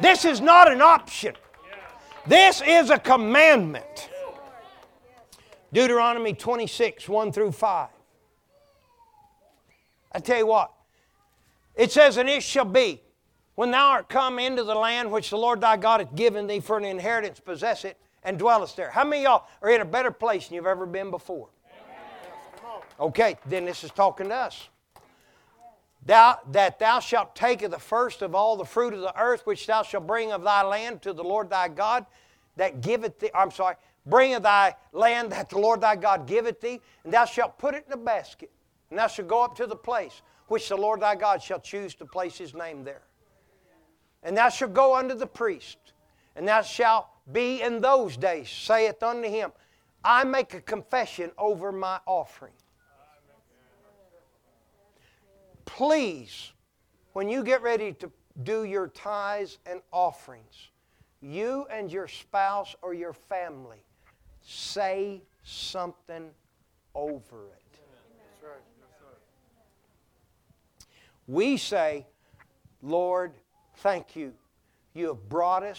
[0.00, 1.34] This is not an option.
[2.26, 4.10] This is a commandment.
[5.72, 7.88] Deuteronomy 26, 1 through 5.
[10.12, 10.72] I tell you what,
[11.74, 13.02] it says, And it shall be,
[13.54, 16.60] when thou art come into the land which the Lord thy God hath given thee
[16.60, 17.98] for an inheritance, possess it,
[18.28, 18.90] and dwellest there.
[18.90, 21.48] How many y'all are in a better place than you've ever been before?
[23.00, 24.68] Okay, then this is talking to us.
[26.04, 29.46] Thou, that thou shalt take of the first of all the fruit of the earth
[29.46, 32.04] which thou shalt bring of thy land to the Lord thy God
[32.56, 36.60] that giveth thee, I'm sorry, bring of thy land that the Lord thy God giveth
[36.60, 38.50] thee, and thou shalt put it in a basket,
[38.90, 41.94] and thou shalt go up to the place which the Lord thy God shall choose
[41.94, 43.02] to place his name there.
[44.22, 45.78] And thou shalt go unto the priest,
[46.36, 49.52] and thou shalt be in those days, saith unto him,
[50.04, 52.52] I make a confession over my offering.
[55.64, 56.52] Please,
[57.12, 58.10] when you get ready to
[58.42, 60.68] do your tithes and offerings,
[61.20, 63.84] you and your spouse or your family
[64.40, 66.30] say something
[66.94, 67.62] over it.
[71.26, 72.06] We say,
[72.82, 73.32] Lord,
[73.76, 74.32] thank you.
[74.94, 75.78] You have brought us.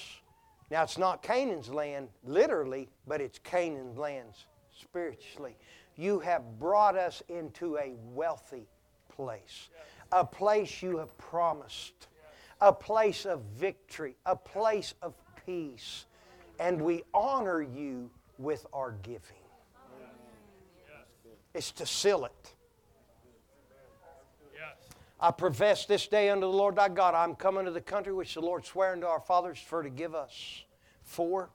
[0.72, 4.46] Now, it's not Canaan's land literally, but it's Canaan's lands
[4.80, 5.56] spiritually.
[5.96, 8.68] You have brought us into a wealthy
[9.10, 9.70] place,
[10.12, 12.08] a place you have promised,
[12.62, 15.16] a place of victory, a place of
[15.46, 16.06] peace.
[16.60, 19.22] And we honor you with our giving.
[21.54, 22.54] It's to seal it.
[25.22, 28.34] I profess this day unto the Lord thy God, I'm coming to the country which
[28.34, 30.64] the Lord sware unto our fathers for to give us.
[31.04, 31.50] Four.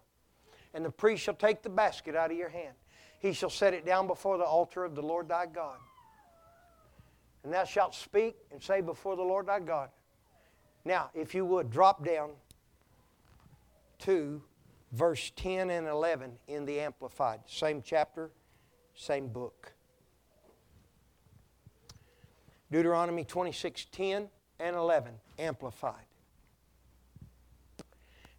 [0.74, 2.74] And the priest shall take the basket out of your hand.
[3.20, 5.78] He shall set it down before the altar of the Lord thy God.
[7.42, 9.90] And thou shalt speak and say before the Lord thy God.
[10.84, 12.30] Now, if you would, drop down
[14.00, 14.42] to
[14.92, 17.40] verse 10 and 11 in the Amplified.
[17.46, 18.30] Same chapter,
[18.94, 19.73] same book.
[22.74, 24.28] Deuteronomy 26 10
[24.58, 25.94] and 11, Amplified.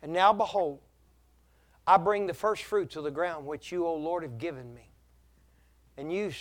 [0.01, 0.81] And now behold,
[1.87, 4.91] I bring the first fruits of the ground which you, O Lord, have given me.
[5.95, 6.33] And you,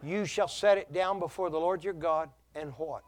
[0.00, 3.02] you shall set it down before the Lord your God, and what?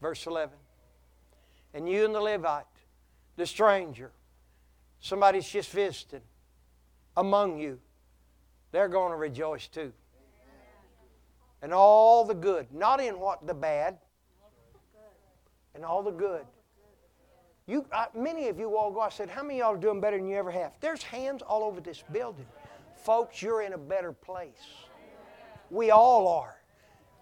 [0.00, 0.54] Verse 11.
[1.74, 2.64] And you and the Levite,
[3.36, 4.12] the stranger,
[4.98, 6.22] somebody's just visiting
[7.18, 7.80] among you,
[8.70, 9.92] they're going to rejoice too.
[11.62, 13.98] And all the good, not in what the bad,
[15.74, 16.44] and all the good.
[17.66, 19.00] You, uh, many of you all go.
[19.00, 21.42] I said, "How many of y'all are doing better than you ever have?" There's hands
[21.42, 22.46] all over this building,
[22.96, 23.40] folks.
[23.40, 24.66] You're in a better place.
[25.70, 26.60] We all are,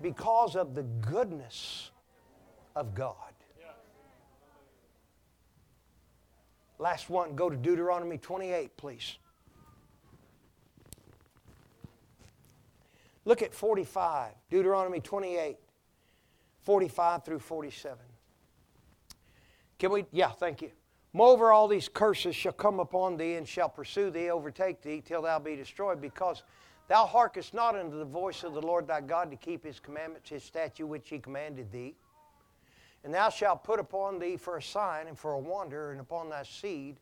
[0.00, 1.90] because of the goodness
[2.74, 3.14] of God.
[6.80, 9.18] Last one, go to Deuteronomy 28, please.
[13.30, 15.56] Look at 45, Deuteronomy 28,
[16.62, 17.96] 45 through 47.
[19.78, 20.04] Can we?
[20.10, 20.72] Yeah, thank you.
[21.12, 25.22] Moreover, all these curses shall come upon thee and shall pursue thee, overtake thee, till
[25.22, 26.42] thou be destroyed, because
[26.88, 30.28] thou hearkest not unto the voice of the Lord thy God to keep his commandments,
[30.28, 31.94] his statute which he commanded thee.
[33.04, 36.30] And thou shalt put upon thee for a sign and for a wonder, and upon
[36.30, 36.96] thy seed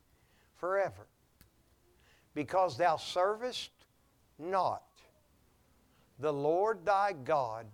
[0.57, 1.07] forever.
[2.35, 3.71] Because thou servest
[4.39, 4.83] not
[6.19, 7.66] the Lord thy God.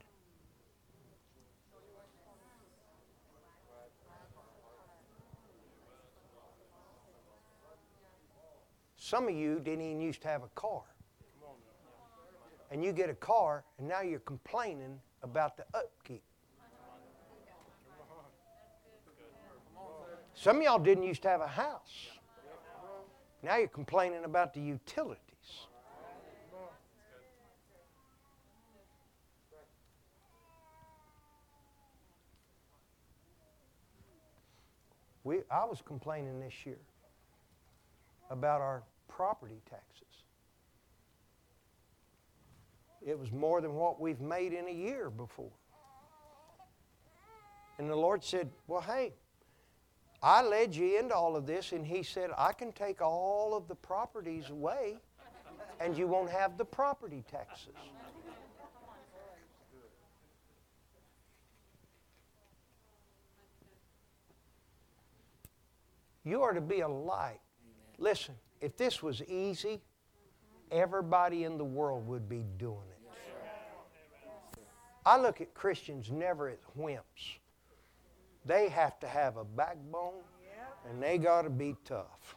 [8.96, 10.82] Some of you didn't even used to have a car.
[12.70, 16.22] And you get a car, and now you're complaining about the upkeep.
[20.32, 22.08] Some of y'all didn't used to have a house.
[23.42, 25.33] Now you're complaining about the utilities.
[35.24, 36.78] We, I was complaining this year
[38.30, 40.04] about our property taxes.
[43.04, 45.52] It was more than what we've made in a year before.
[47.78, 49.14] And the Lord said, Well, hey,
[50.22, 53.68] I led you into all of this, and He said, I can take all of
[53.68, 54.98] the properties away,
[55.80, 57.74] and you won't have the property taxes.
[66.24, 67.40] You are to be a light.
[67.98, 69.80] Listen, if this was easy,
[70.70, 72.94] everybody in the world would be doing it.
[75.06, 77.38] I look at Christians never as wimps.
[78.46, 80.22] They have to have a backbone
[80.88, 82.36] and they got to be tough.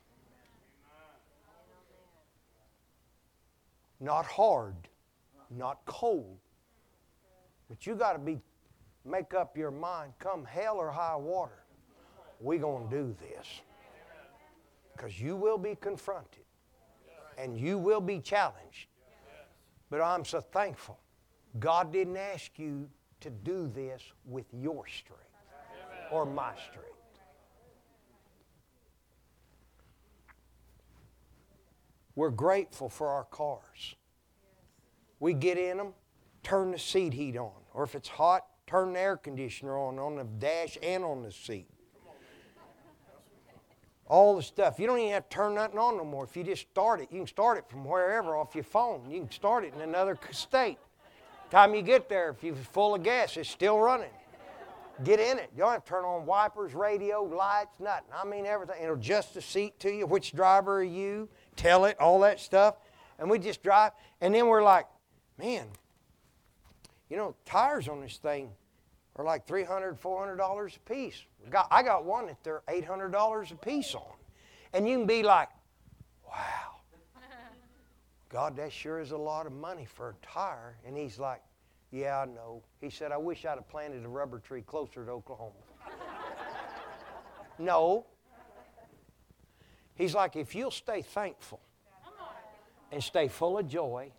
[4.00, 4.76] Not hard,
[5.50, 6.38] not cold.
[7.70, 8.40] But you got to be
[9.04, 11.64] make up your mind come hell or high water.
[12.40, 13.62] We're going to do this.
[14.98, 16.44] Because you will be confronted
[17.38, 18.88] and you will be challenged.
[19.92, 21.00] But I'm so thankful.
[21.60, 22.90] God didn't ask you
[23.22, 25.24] to do this with your strength
[26.12, 26.88] or my strength.
[32.16, 33.96] We're grateful for our cars.
[35.20, 35.94] We get in them,
[36.42, 37.52] turn the seat heat on.
[37.74, 41.32] Or if it's hot, turn the air conditioner on on the dash and on the
[41.32, 41.70] seat.
[44.08, 44.80] All the stuff.
[44.80, 46.24] You don't even have to turn nothing on no more.
[46.24, 49.10] If you just start it, you can start it from wherever off your phone.
[49.10, 50.78] You can start it in another state.
[51.50, 54.10] Time you get there, if you're full of gas, it's still running.
[55.04, 55.52] Get in it.
[55.56, 58.10] You don't have to turn on wipers, radio, lights, nothing.
[58.16, 58.82] I mean everything.
[58.82, 60.08] It'll adjust the seat to you.
[60.08, 61.30] Which driver are you?
[61.56, 62.76] Tell it, all that stuff.
[63.20, 63.92] And we just drive.
[64.22, 64.88] And then we're like,
[65.38, 65.68] man,
[67.10, 68.50] you know, tires on this thing
[69.18, 71.24] are like $300, $400 a piece.
[71.72, 74.04] I got one that they're $800 a piece on.
[74.74, 75.50] And you can be like,
[76.28, 76.76] wow,
[78.30, 80.78] God, that sure is a lot of money for a tire.
[80.86, 81.42] And he's like,
[81.92, 82.62] yeah, I know.
[82.82, 85.54] He said, I wish I'd have planted a rubber tree closer to Oklahoma.
[87.58, 88.06] no.
[89.96, 91.60] He's like, if you'll stay thankful
[92.92, 94.12] and stay full of joy,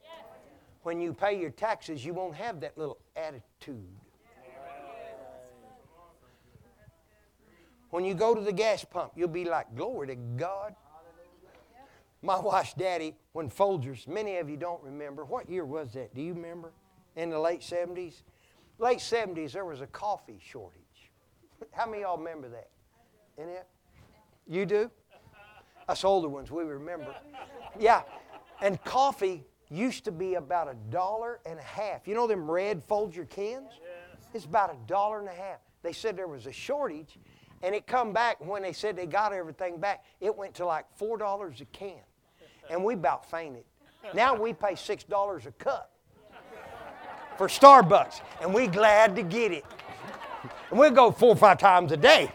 [0.83, 3.85] when you pay your taxes, you won't have that little attitude.
[7.91, 10.75] When you go to the gas pump, you'll be like, Glory to God.
[12.21, 16.15] My wife's daddy, when Folgers, many of you don't remember, what year was that?
[16.15, 16.73] Do you remember?
[17.15, 18.23] In the late 70s?
[18.79, 20.81] Late 70s, there was a coffee shortage.
[21.73, 22.71] How many of y'all remember that?
[23.37, 23.67] In it?
[24.49, 24.91] You do?
[25.89, 27.15] Us older ones, we remember.
[27.79, 28.03] Yeah.
[28.61, 32.09] And coffee used to be about a dollar and a half.
[32.09, 33.71] You know them red Folger cans?
[34.35, 35.59] It's about a dollar and a half.
[35.83, 37.19] They said there was a shortage,
[37.63, 40.87] and it come back when they said they got everything back, it went to like
[40.97, 42.01] four dollars a can.
[42.71, 43.65] And we about fainted.
[44.15, 45.93] Now we pay six dollars a cup
[47.37, 49.65] for Starbucks, and we glad to get it.
[50.71, 52.31] And we'll go four or five times a day.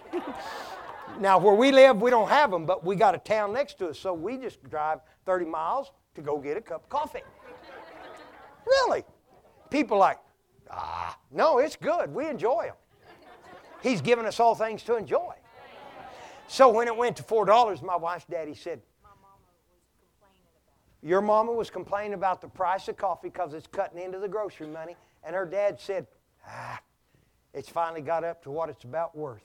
[1.20, 3.90] now where we live, we don't have them, but we got a town next to
[3.90, 7.22] us, so we just drive 30 miles to go get a cup of coffee.
[8.66, 9.04] really?
[9.70, 10.20] People like,
[10.72, 12.14] ah, no, it's good.
[12.14, 12.76] We enjoy them.
[13.84, 15.34] He's given us all things to enjoy.
[16.48, 18.82] So when it went to $4, my wife's daddy said,
[21.02, 24.68] your mama was complaining about the price of coffee because it's cutting into the grocery
[24.68, 24.96] money.
[25.26, 26.08] And her dad said,
[26.48, 26.80] ah,
[27.54, 29.44] it's finally got up to what it's about worth.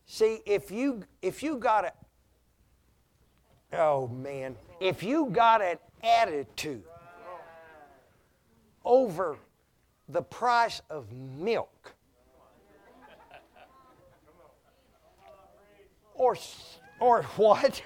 [0.05, 1.95] See, if you if you got
[3.73, 6.83] oh man, if you got an attitude
[8.83, 9.37] over
[10.07, 11.93] the price of milk
[16.15, 16.37] or
[16.99, 17.81] or what?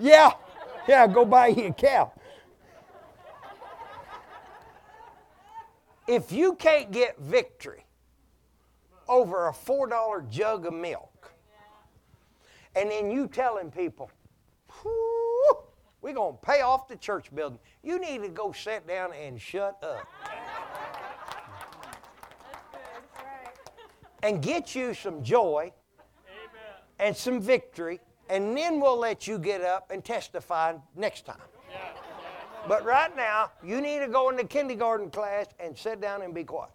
[0.00, 0.30] Yeah,
[0.86, 2.12] yeah, go buy you a cow.
[6.06, 7.84] If you can't get victory
[9.08, 11.07] over a $4 jug of milk.
[12.78, 14.08] And then you telling people,
[16.00, 17.58] we're going to pay off the church building.
[17.82, 20.06] You need to go sit down and shut up.
[24.22, 25.72] and get you some joy
[27.00, 27.98] and some victory,
[28.28, 31.36] and then we'll let you get up and testify next time.
[32.68, 36.44] But right now, you need to go into kindergarten class and sit down and be
[36.44, 36.70] quiet.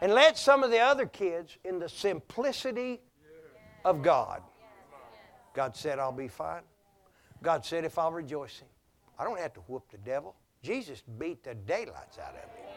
[0.00, 3.02] And let some of the other kids in the simplicity
[3.88, 4.42] of God.
[5.54, 6.62] God said, I'll be fine.
[7.42, 8.68] God said, if I'll rejoice him,
[9.18, 10.36] I don't have to whoop the devil.
[10.62, 12.68] Jesus beat the daylights out of me.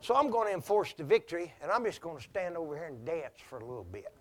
[0.00, 2.86] So I'm going to enforce the victory, and I'm just going to stand over here
[2.86, 4.12] and dance for a little bit.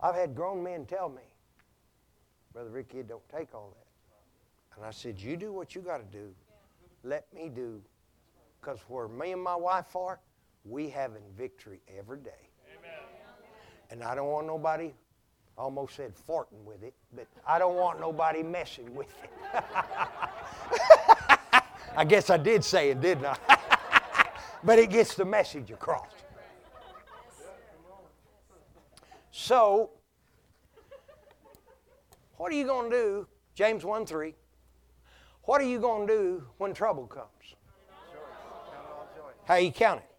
[0.00, 1.22] I've had grown men tell me,
[2.52, 4.76] Brother Ricky, don't take all that.
[4.76, 6.34] And I said, You do what you got to do.
[7.02, 7.80] Let me do
[8.60, 10.20] because where me and my wife are,
[10.64, 12.50] we having victory every day.
[13.94, 14.92] And I don't want nobody,
[15.56, 19.30] I almost said farting with it, but I don't want nobody messing with it.
[21.96, 23.36] I guess I did say it, didn't I?
[24.64, 26.08] but it gets the message across.
[29.30, 29.90] So,
[32.36, 33.28] what are you going to do?
[33.54, 34.34] James 1 3.
[35.44, 37.28] What are you going to do when trouble comes?
[39.44, 40.13] How you count it?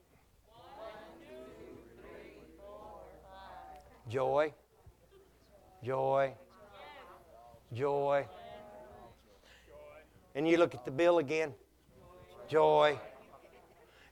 [4.08, 4.54] Joy,
[5.84, 6.34] joy,
[7.74, 8.26] joy.
[10.36, 11.54] And you look at the bill again.
[12.48, 13.00] Joy.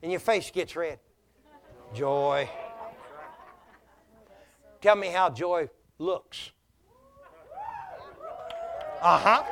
[0.02, 1.00] And your face gets red.
[1.94, 2.50] Joy.
[4.82, 6.52] Tell me how joy looks.
[9.02, 9.44] Uh huh.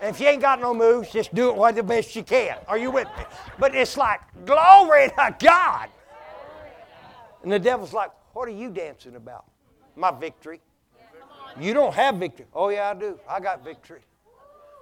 [0.00, 2.56] And if you ain't got no moves, just do it the best you can.
[2.68, 3.24] Are you with me?
[3.58, 5.88] But it's like, glory to God.
[7.42, 9.44] And the devil's like, what are you dancing about?
[9.96, 10.60] My victory.
[11.60, 12.46] You don't have victory.
[12.54, 13.18] Oh, yeah, I do.
[13.28, 14.00] I got victory.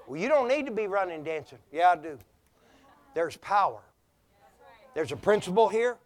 [0.06, 1.58] Well, you don't need to be running dancing.
[1.72, 2.18] Yeah, I do.
[3.14, 3.80] There's power.
[4.94, 5.96] There's a principle here,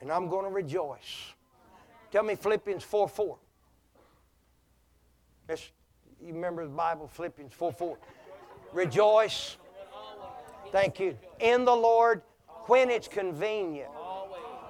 [0.00, 1.32] and I'm going to rejoice.
[2.10, 3.38] Tell me Philippians 4 4.
[5.46, 5.70] That's,
[6.20, 7.98] you remember the Bible, Philippians 4 4.
[8.72, 9.56] Rejoice.
[10.72, 11.16] Thank you.
[11.40, 12.22] In the Lord
[12.66, 13.90] when it's convenient.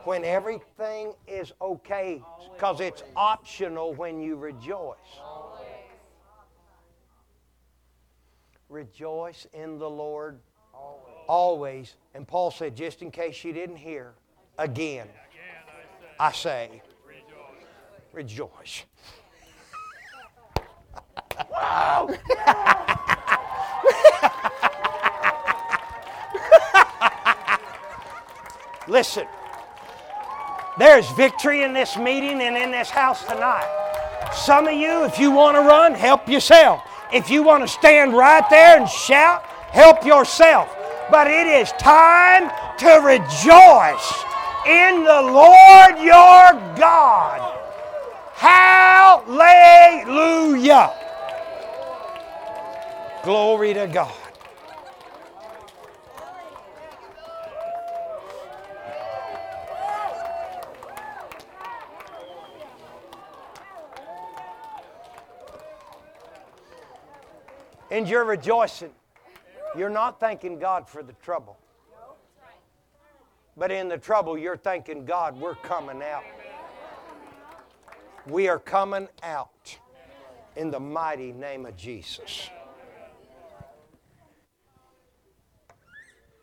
[0.09, 2.23] When everything is okay.
[2.55, 4.97] Because it's optional when you rejoice.
[8.71, 10.39] Rejoice in the Lord
[11.29, 11.97] always.
[12.15, 14.15] And Paul said, just in case you didn't hear,
[14.57, 15.09] again,
[16.19, 16.81] I say,
[18.15, 18.85] rejoice.
[21.53, 22.09] wow!
[28.89, 29.27] Listen,
[30.79, 33.67] there's victory in this meeting and in this house tonight.
[34.33, 36.83] Some of you, if you want to run, help yourself.
[37.13, 40.75] If you want to stand right there and shout, help yourself.
[41.11, 44.25] But it is time to rejoice
[44.67, 47.41] in the Lord your God.
[48.35, 49.25] Hallelujah.
[53.25, 54.18] Glory to God.
[67.90, 68.90] And you're rejoicing.
[69.77, 71.59] You're not thanking God for the trouble.
[73.56, 76.23] But in the trouble, you're thanking God, we're coming out.
[78.27, 79.78] We are coming out
[80.55, 82.51] in the mighty name of Jesus.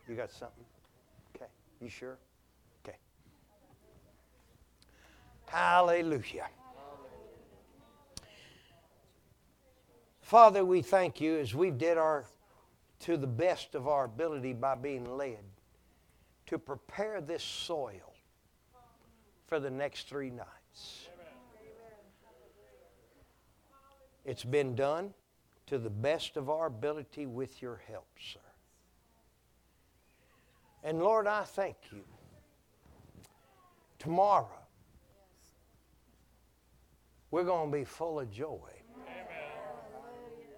[0.07, 0.65] You got something?
[1.35, 1.49] Okay.
[1.81, 2.17] You sure?
[2.83, 2.97] Okay.
[5.47, 6.47] Hallelujah.
[10.25, 12.25] Father, we thank you as we did our
[13.01, 15.43] to the best of our ability by being led
[16.47, 18.15] to prepare this soil
[19.45, 21.09] for the next three nights.
[24.25, 25.13] It's been done
[25.67, 28.39] to the best of our ability with your help, sir.
[30.83, 32.01] And Lord, I thank you.
[33.99, 34.49] Tomorrow,
[37.29, 38.74] we're going to be full of joy.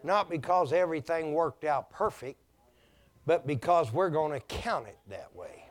[0.03, 2.39] Not because everything worked out perfect,
[3.25, 5.63] but because we're going to count it that way.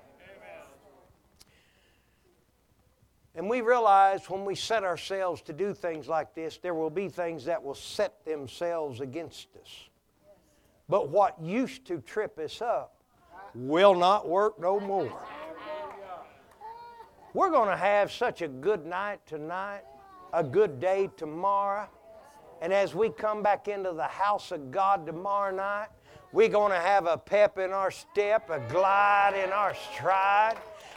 [3.35, 7.11] And we realize when we set ourselves to do things like this, there will be
[7.11, 9.89] things that will set themselves against us.
[10.89, 12.97] But what used to trip us up
[13.55, 15.23] will not work no more.
[17.35, 19.83] We're going to have such a good night tonight,
[20.33, 21.89] a good day tomorrow.
[22.63, 25.89] And as we come back into the house of God tomorrow night,
[26.33, 30.57] we're going to have a pep in our step, a glide in our stride.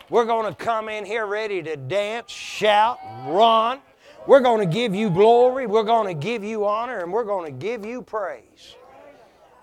[0.10, 3.80] We're going to come in here ready to dance, shout, run.
[4.26, 7.46] We're going to give you glory, we're going to give you honor, and we're going
[7.46, 8.76] to give you praise.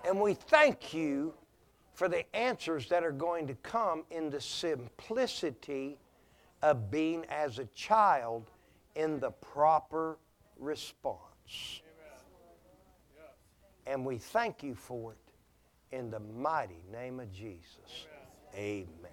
[0.07, 1.33] And we thank you
[1.93, 5.97] for the answers that are going to come in the simplicity
[6.61, 8.49] of being as a child
[8.95, 10.17] in the proper
[10.59, 11.81] response.
[13.87, 18.07] And we thank you for it in the mighty name of Jesus.
[18.53, 19.06] Amen.